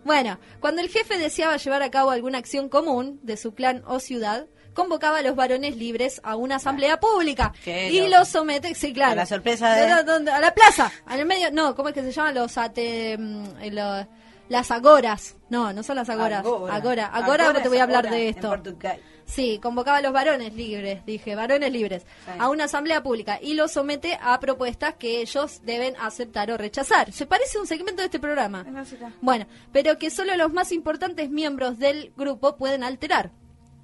Bueno, 0.05 0.39
cuando 0.61 0.81
el 0.81 0.89
jefe 0.89 1.19
deseaba 1.19 1.57
llevar 1.57 1.83
a 1.83 1.91
cabo 1.91 2.11
alguna 2.11 2.39
acción 2.39 2.69
común 2.69 3.21
de 3.23 3.37
su 3.37 3.55
clan 3.55 3.83
o 3.87 4.01
ciudad, 4.01 4.47
convocaba 4.73 5.19
a 5.19 5.23
los 5.23 5.35
varones 5.35 5.77
libres 5.77 6.21
a 6.25 6.37
una 6.37 6.57
asamblea 6.57 7.01
pública 7.01 7.53
Qué 7.65 7.91
y 7.91 8.09
los 8.09 8.29
somete, 8.29 8.75
sí, 8.75 8.93
claro. 8.93 9.13
A 9.13 9.17
la 9.17 9.27
sorpresa 9.27 9.71
de-. 9.75 10.31
A 10.31 10.41
la 10.41 10.55
plaza, 10.55 10.91
en 11.11 11.21
el 11.21 11.27
medio, 11.27 11.51
no, 11.51 11.75
¿cómo 11.75 11.89
es 11.89 11.95
que 11.95 12.03
se 12.03 12.13
llaman 12.13 12.35
los 12.35 12.57
ate, 12.57 13.19
mm, 13.19 13.45
eh, 13.61 13.71
los- 13.73 14.07
las 14.49 14.71
agoras? 14.71 15.37
No, 15.51 15.73
no 15.73 15.83
son 15.83 15.97
las 15.97 16.09
agoras. 16.09 16.43
Agora. 16.77 17.07
Agora, 17.07 17.07
agora, 17.47 17.63
te 17.63 17.69
voy 17.69 17.79
a 17.79 17.83
hablar 17.83 18.05
de 18.11 18.29
esto. 18.31 18.49
Sí, 19.31 19.59
convocaba 19.63 19.99
a 19.99 20.01
los 20.01 20.13
varones 20.15 20.55
libres, 20.55 21.05
dije, 21.05 21.35
varones 21.35 21.71
libres, 21.71 22.03
Sí. 22.25 22.31
a 22.39 22.49
una 22.49 22.65
asamblea 22.65 23.03
pública 23.03 23.39
y 23.43 23.53
los 23.53 23.73
somete 23.73 24.19
a 24.23 24.41
propuestas 24.41 24.95
que 24.95 25.21
ellos 25.21 25.61
deben 25.65 25.95
aceptar 26.01 26.51
o 26.51 26.57
rechazar. 26.57 27.13
Se 27.13 27.27
parece 27.27 27.59
a 27.59 27.61
un 27.61 27.67
segmento 27.67 28.01
de 28.01 28.07
este 28.07 28.19
programa. 28.19 28.65
Bueno, 29.21 29.47
pero 29.71 29.99
que 29.99 30.09
solo 30.09 30.35
los 30.37 30.51
más 30.55 30.73
importantes 30.73 31.29
miembros 31.29 31.79
del 31.79 32.11
grupo 32.17 32.57
pueden 32.57 32.83
alterar. 32.83 33.31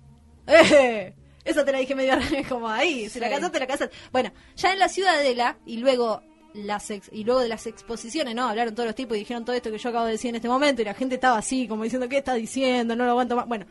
¡Eh! 0.46 1.14
Esa 1.44 1.62
te 1.62 1.72
la 1.72 1.78
dije 1.78 1.94
medio 1.94 2.14
como 2.48 2.68
ahí, 2.68 3.10
si 3.10 3.20
la 3.20 3.28
casas, 3.28 3.52
te 3.52 3.60
la 3.60 3.66
casas. 3.66 3.90
Bueno, 4.12 4.32
ya 4.56 4.72
en 4.72 4.78
la 4.78 4.88
ciudadela 4.88 5.58
y 5.66 5.76
luego 5.76 6.22
las 6.54 6.90
ex- 6.90 7.10
y 7.12 7.24
luego 7.24 7.40
de 7.40 7.48
las 7.48 7.66
exposiciones, 7.66 8.34
¿no? 8.34 8.48
Hablaron 8.48 8.74
todos 8.74 8.86
los 8.86 8.94
tipos 8.94 9.14
y 9.16 9.20
dijeron 9.20 9.44
todo 9.44 9.54
esto 9.54 9.70
que 9.70 9.76
yo 9.76 9.88
acabo 9.90 10.06
de 10.06 10.12
decir 10.12 10.30
en 10.30 10.36
este 10.36 10.48
momento 10.48 10.80
y 10.80 10.86
la 10.86 10.94
gente 10.94 11.16
estaba 11.16 11.36
así, 11.36 11.68
como 11.68 11.82
diciendo, 11.84 12.08
¿qué 12.08 12.16
está 12.18 12.32
diciendo? 12.32 12.96
No 12.96 13.04
lo 13.04 13.10
aguanto 13.10 13.36
más. 13.36 13.46
Bueno, 13.46 13.66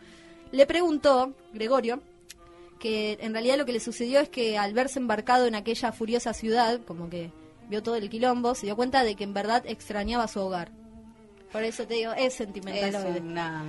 le 0.53 0.67
preguntó 0.67 1.33
Gregorio 1.51 1.99
que 2.79 3.17
en 3.21 3.33
realidad 3.33 3.57
lo 3.57 3.65
que 3.65 3.73
le 3.73 3.79
sucedió 3.79 4.19
es 4.19 4.29
que 4.29 4.57
al 4.57 4.73
verse 4.73 4.99
embarcado 4.99 5.47
en 5.47 5.55
aquella 5.55 5.91
furiosa 5.91 6.33
ciudad, 6.33 6.79
como 6.85 7.09
que 7.09 7.31
vio 7.69 7.81
todo 7.81 7.95
el 7.95 8.09
quilombo, 8.09 8.53
se 8.53 8.67
dio 8.67 8.75
cuenta 8.75 9.03
de 9.03 9.15
que 9.15 9.23
en 9.23 9.33
verdad 9.33 9.63
extrañaba 9.65 10.27
su 10.27 10.41
hogar. 10.41 10.71
Por 11.51 11.63
eso 11.63 11.87
te 11.87 11.95
digo, 11.95 12.13
es 12.13 12.35
sentimental. 12.35 12.93
Es 12.93 13.21
una. 13.21 13.65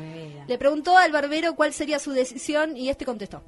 Le 0.46 0.58
preguntó 0.58 0.98
al 0.98 1.10
barbero 1.10 1.54
cuál 1.54 1.72
sería 1.72 1.98
su 1.98 2.12
decisión 2.12 2.76
y 2.76 2.90
este 2.90 3.06
contestó. 3.06 3.42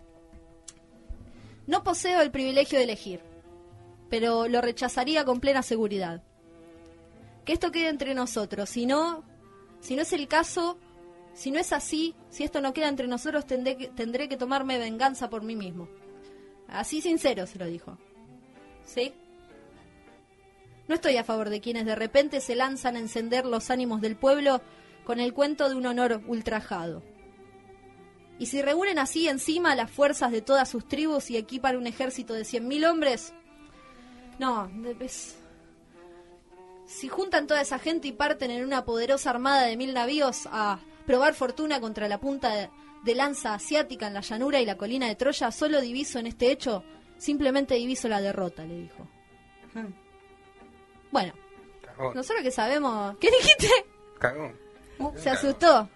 No 1.66 1.84
poseo 1.84 2.22
el 2.22 2.30
privilegio 2.30 2.78
de 2.78 2.84
elegir, 2.84 3.20
pero 4.08 4.48
lo 4.48 4.62
rechazaría 4.62 5.24
con 5.24 5.40
plena 5.40 5.62
seguridad. 5.62 6.22
Que 7.44 7.52
esto 7.52 7.70
quede 7.70 7.88
entre 7.88 8.14
nosotros, 8.14 8.70
si 8.70 8.86
no, 8.86 9.24
si 9.80 9.94
no 9.94 10.02
es 10.02 10.12
el 10.12 10.26
caso, 10.26 10.78
Si 11.36 11.50
no 11.50 11.58
es 11.60 11.74
así, 11.74 12.14
si 12.30 12.44
esto 12.44 12.62
no 12.62 12.72
queda 12.72 12.88
entre 12.88 13.06
nosotros, 13.06 13.46
tendré 13.46 13.76
que, 13.76 14.36
tomarme 14.38 14.78
venganza 14.78 15.28
por 15.28 15.42
mí 15.42 15.54
mismo. 15.54 15.86
Así 16.66 17.02
sincero 17.02 17.46
se 17.46 17.58
lo 17.58 17.66
dijo. 17.66 17.98
¿Sí? 18.86 19.12
No 20.88 20.94
estoy 20.94 21.18
a 21.18 21.24
favor 21.24 21.50
de 21.50 21.60
quienes 21.60 21.84
de 21.84 21.94
repente 21.94 22.40
se 22.40 22.56
lanzan 22.56 22.96
a 22.96 23.00
encender 23.00 23.44
los 23.44 23.70
ánimos 23.70 24.00
del 24.00 24.16
pueblo 24.16 24.62
con 25.04 25.20
el 25.20 25.34
cuento 25.34 25.68
de 25.68 25.74
un 25.74 25.84
honor 25.84 26.22
ultrajado. 26.26 27.02
Y 28.38 28.46
si 28.46 28.62
reúnen 28.62 28.98
así 28.98 29.28
encima 29.28 29.74
las 29.74 29.90
fuerzas 29.90 30.32
de 30.32 30.40
todas 30.40 30.70
sus 30.70 30.88
tribus 30.88 31.30
y 31.30 31.36
equipan 31.36 31.76
un 31.76 31.86
ejército 31.86 32.32
de 32.32 32.44
100.000 32.44 32.86
hombres, 32.90 33.34
no, 34.38 34.70
es- 35.00 35.36
si 36.86 37.08
juntan 37.08 37.46
toda 37.46 37.60
esa 37.60 37.78
gente 37.78 38.08
y 38.08 38.12
parten 38.12 38.50
en 38.50 38.64
una 38.64 38.86
poderosa 38.86 39.28
armada 39.30 39.66
de 39.66 39.76
mil 39.76 39.92
navíos 39.92 40.48
a 40.50 40.78
probar 41.06 41.34
fortuna 41.34 41.80
contra 41.80 42.08
la 42.08 42.18
punta 42.18 42.54
de, 42.54 42.70
de 43.04 43.14
lanza 43.14 43.54
asiática 43.54 44.08
en 44.08 44.14
la 44.14 44.20
llanura 44.20 44.60
y 44.60 44.66
la 44.66 44.76
colina 44.76 45.06
de 45.06 45.14
Troya, 45.14 45.50
solo 45.50 45.80
diviso 45.80 46.18
en 46.18 46.26
este 46.26 46.50
hecho, 46.50 46.84
simplemente 47.16 47.74
diviso 47.74 48.08
la 48.08 48.20
derrota, 48.20 48.64
le 48.64 48.80
dijo. 48.80 49.08
Bueno, 51.10 51.32
Cagón. 51.82 52.14
nosotros 52.14 52.42
que 52.42 52.50
sabemos... 52.50 53.16
¿Qué 53.18 53.30
dijiste? 53.30 53.68
Cagón. 54.18 54.58
Se 55.16 55.30
asustó. 55.30 55.88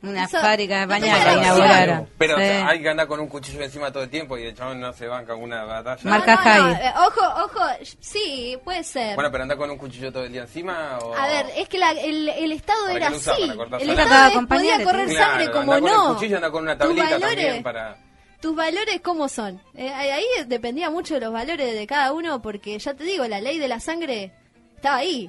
Una 0.00 0.24
Eso- 0.26 0.40
fábrica 0.40 0.80
de 0.80 0.86
pañales 0.86 1.24
parece 1.24 1.38
inauguraron. 1.44 2.08
Pero 2.18 2.36
Sí. 2.36 2.42
hay 2.42 2.80
que 2.82 2.88
andar 2.88 3.08
con 3.08 3.18
un 3.18 3.26
cuchillo 3.28 3.60
encima 3.62 3.90
todo 3.90 4.04
el 4.04 4.10
tiempo 4.10 4.38
y 4.38 4.44
el 4.44 4.54
chabón 4.54 4.78
no 4.80 4.92
se 4.92 5.08
banca 5.08 5.34
una 5.34 5.64
batalla. 5.64 6.00
Marca 6.04 6.36
No, 6.36 6.44
no, 6.44 6.56
no, 6.68 6.74
Javi. 6.74 6.84
eh, 6.86 6.92
ojo, 6.98 7.44
ojo, 7.44 7.60
sí, 7.98 8.56
puede 8.62 8.84
ser. 8.84 9.16
Bueno, 9.16 9.30
pero 9.32 9.42
anda 9.42 9.56
con 9.56 9.68
un 9.70 9.76
cuchillo 9.76 10.12
todo 10.12 10.24
el 10.24 10.30
día 10.32 10.42
encima 10.42 10.98
o... 11.02 11.14
A 11.16 11.26
ver, 11.26 11.46
es 11.56 11.68
que 11.68 11.78
la- 11.78 11.90
el, 11.90 12.28
el 12.28 12.52
Estado 12.52 12.84
¿Para 12.84 12.96
era 12.96 13.08
así. 13.08 13.24
¿Para 13.28 13.56
cortar 13.56 13.80
El 13.82 13.86
sangre? 13.88 14.02
Estado 14.04 14.28
es- 14.40 14.46
podía 14.46 14.84
correr. 14.84 15.08
Claro, 15.08 15.24
sangre 15.26 15.44
anda 15.46 15.52
como 15.60 15.72
con 15.72 15.82
no. 15.84 16.08
el 16.10 16.14
cuchillo, 16.14 16.36
anda 16.36 16.50
con 16.52 16.62
una 16.62 16.78
Tus 16.78 16.86
tablita 16.86 17.04
valores- 17.18 17.20
también 17.44 17.62
para... 17.64 17.96
¿Tus 18.40 18.54
valores 18.54 19.00
cómo 19.02 19.28
son? 19.28 19.60
Eh, 19.74 19.90
ahí 19.92 20.24
dependía 20.46 20.90
mucho 20.90 21.14
de 21.14 21.20
los 21.22 21.32
valores 21.32 21.74
de 21.74 21.86
cada 21.88 22.12
uno, 22.12 22.40
porque 22.40 22.78
ya 22.78 22.94
te 22.94 23.02
digo, 23.02 23.26
la 23.26 23.40
ley 23.40 23.58
de 23.58 23.66
la 23.66 23.80
sangre 23.80 24.32
estaba 24.76 24.98
ahí. 24.98 25.28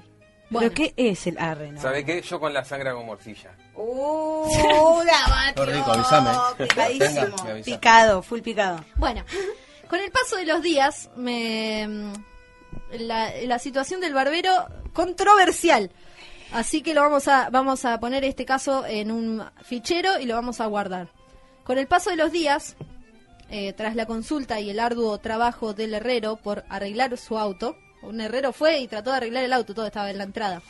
Bueno, 0.49 0.71
¿Pero 0.73 0.73
qué 0.73 0.93
es 0.97 1.27
el 1.27 1.37
arre? 1.37 1.71
no? 1.71 1.81
¿Sabe 1.81 2.03
qué? 2.03 2.21
Yo 2.21 2.39
con 2.39 2.53
la 2.53 2.65
sangre 2.65 2.89
hago 2.89 3.03
morcilla. 3.03 3.51
¡Uh, 3.75 5.03
la 5.03 5.27
batió! 5.55 5.65
Qué 5.65 5.71
rico, 5.73 5.91
avísame. 5.91 6.29
Picadísimo. 6.57 7.21
Venga, 7.21 7.43
me 7.43 7.51
avisa. 7.51 7.65
Picado, 7.71 8.21
full 8.23 8.39
picado. 8.41 8.83
Bueno, 8.95 9.23
con 9.89 9.99
el 9.99 10.11
paso 10.11 10.37
de 10.37 10.45
los 10.45 10.61
días, 10.63 11.09
me 11.15 11.87
la, 12.97 13.31
la 13.43 13.59
situación 13.59 14.01
del 14.01 14.13
barbero 14.13 14.51
controversial. 14.93 15.91
Así 16.51 16.81
que 16.81 16.95
lo 16.95 17.01
vamos 17.01 17.27
a 17.27 17.49
vamos 17.51 17.85
a 17.85 17.99
poner 17.99 18.23
este 18.23 18.43
caso 18.45 18.83
en 18.87 19.11
un 19.11 19.43
fichero 19.63 20.19
y 20.19 20.25
lo 20.25 20.33
vamos 20.33 20.59
a 20.61 20.65
guardar. 20.65 21.09
Con 21.63 21.77
el 21.77 21.85
paso 21.87 22.09
de 22.09 22.15
los 22.15 22.31
días, 22.31 22.75
eh, 23.51 23.73
tras 23.73 23.95
la 23.95 24.07
consulta 24.07 24.59
y 24.59 24.71
el 24.71 24.79
arduo 24.79 25.19
trabajo 25.19 25.73
del 25.75 25.93
herrero 25.93 26.37
por 26.37 26.65
arreglar 26.69 27.15
su 27.19 27.37
auto, 27.37 27.77
un 28.01 28.21
herrero 28.21 28.53
fue 28.53 28.79
y 28.79 28.87
trató 28.87 29.11
de 29.11 29.17
arreglar 29.17 29.43
el 29.43 29.53
auto, 29.53 29.73
todo 29.73 29.85
estaba 29.85 30.09
en 30.09 30.17
la 30.17 30.23
entrada. 30.23 30.61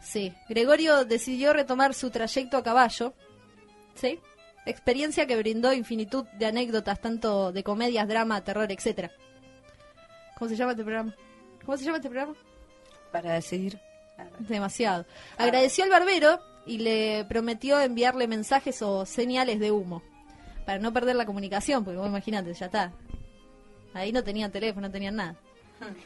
Sí, 0.00 0.34
Gregorio 0.48 1.04
decidió 1.04 1.52
retomar 1.52 1.94
su 1.94 2.10
trayecto 2.10 2.56
a 2.56 2.62
caballo. 2.62 3.12
Sí, 3.94 4.18
experiencia 4.66 5.26
que 5.26 5.36
brindó 5.36 5.72
infinitud 5.72 6.24
de 6.38 6.46
anécdotas, 6.46 7.00
tanto 7.00 7.52
de 7.52 7.62
comedias, 7.62 8.08
drama, 8.08 8.42
terror, 8.42 8.70
etcétera. 8.72 9.10
¿Cómo 10.38 10.48
se 10.48 10.56
llama 10.56 10.72
este 10.72 10.84
programa? 10.84 11.14
¿Cómo 11.64 11.76
se 11.76 11.84
llama 11.84 11.98
este 11.98 12.08
programa? 12.08 12.34
Para 13.12 13.34
decidir. 13.34 13.78
Demasiado. 14.38 15.06
Agradeció 15.38 15.84
al 15.84 15.90
barbero 15.90 16.40
y 16.66 16.78
le 16.78 17.24
prometió 17.26 17.80
enviarle 17.80 18.26
mensajes 18.26 18.82
o 18.82 19.06
señales 19.06 19.60
de 19.60 19.70
humo 19.70 20.02
para 20.66 20.78
no 20.78 20.92
perder 20.92 21.16
la 21.16 21.26
comunicación, 21.26 21.84
porque 21.84 21.98
vos 21.98 22.08
imagínate, 22.08 22.52
ya 22.54 22.66
está. 22.66 22.92
Ahí 23.92 24.12
no 24.12 24.22
tenían 24.22 24.52
teléfono, 24.52 24.86
no 24.86 24.92
tenían 24.92 25.16
nada. 25.16 25.36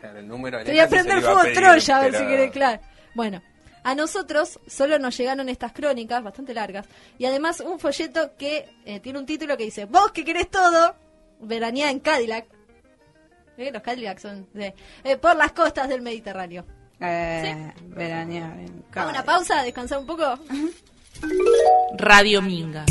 Claro, 0.01 0.19
el 0.19 0.29
número 0.29 0.59
de 0.59 0.65
Te 0.65 0.71
voy 0.73 0.81
a 0.81 0.85
sí 0.87 0.91
prender 0.91 1.19
a 1.19 1.21
fuego 1.21 1.43
pedir, 1.43 1.55
Troya, 1.57 1.97
a 1.97 2.01
ver 2.01 2.11
pero- 2.13 2.25
si 2.25 2.31
querés, 2.31 2.51
claro. 2.53 2.81
Bueno, 3.15 3.43
a 3.83 3.95
nosotros 3.95 4.59
solo 4.67 4.99
nos 4.99 5.17
llegaron 5.17 5.49
estas 5.49 5.73
crónicas, 5.73 6.23
bastante 6.23 6.55
largas, 6.55 6.87
y 7.19 7.27
además 7.27 7.61
un 7.61 7.79
folleto 7.79 8.33
que 8.39 8.69
eh, 8.85 9.01
tiene 9.01 9.19
un 9.19 9.27
título 9.27 9.57
que 9.57 9.65
dice, 9.65 9.85
vos 9.87 10.11
que 10.13 10.25
querés 10.25 10.51
todo, 10.51 10.95
veranía 11.41 11.91
en 11.91 12.01
Cadillac. 12.01 12.47
Eh, 13.57 13.71
Los 13.73 13.83
Cadillacs 13.83 14.23
son 14.23 14.49
de- 14.53 14.75
eh, 15.05 15.17
por 15.17 15.37
las 15.37 15.53
costas 15.53 15.89
del 15.89 16.03
Mediterráneo. 16.03 16.65
Eh, 17.01 17.73
veranear 17.89 18.59
en 18.59 18.85
Hago 18.95 19.11
una 19.11 19.23
Cádiz. 19.23 19.25
pausa, 19.27 19.63
descansar 19.63 19.99
un 19.99 20.07
poco. 20.07 20.39
Radio 21.99 22.41
Minga. 22.43 22.85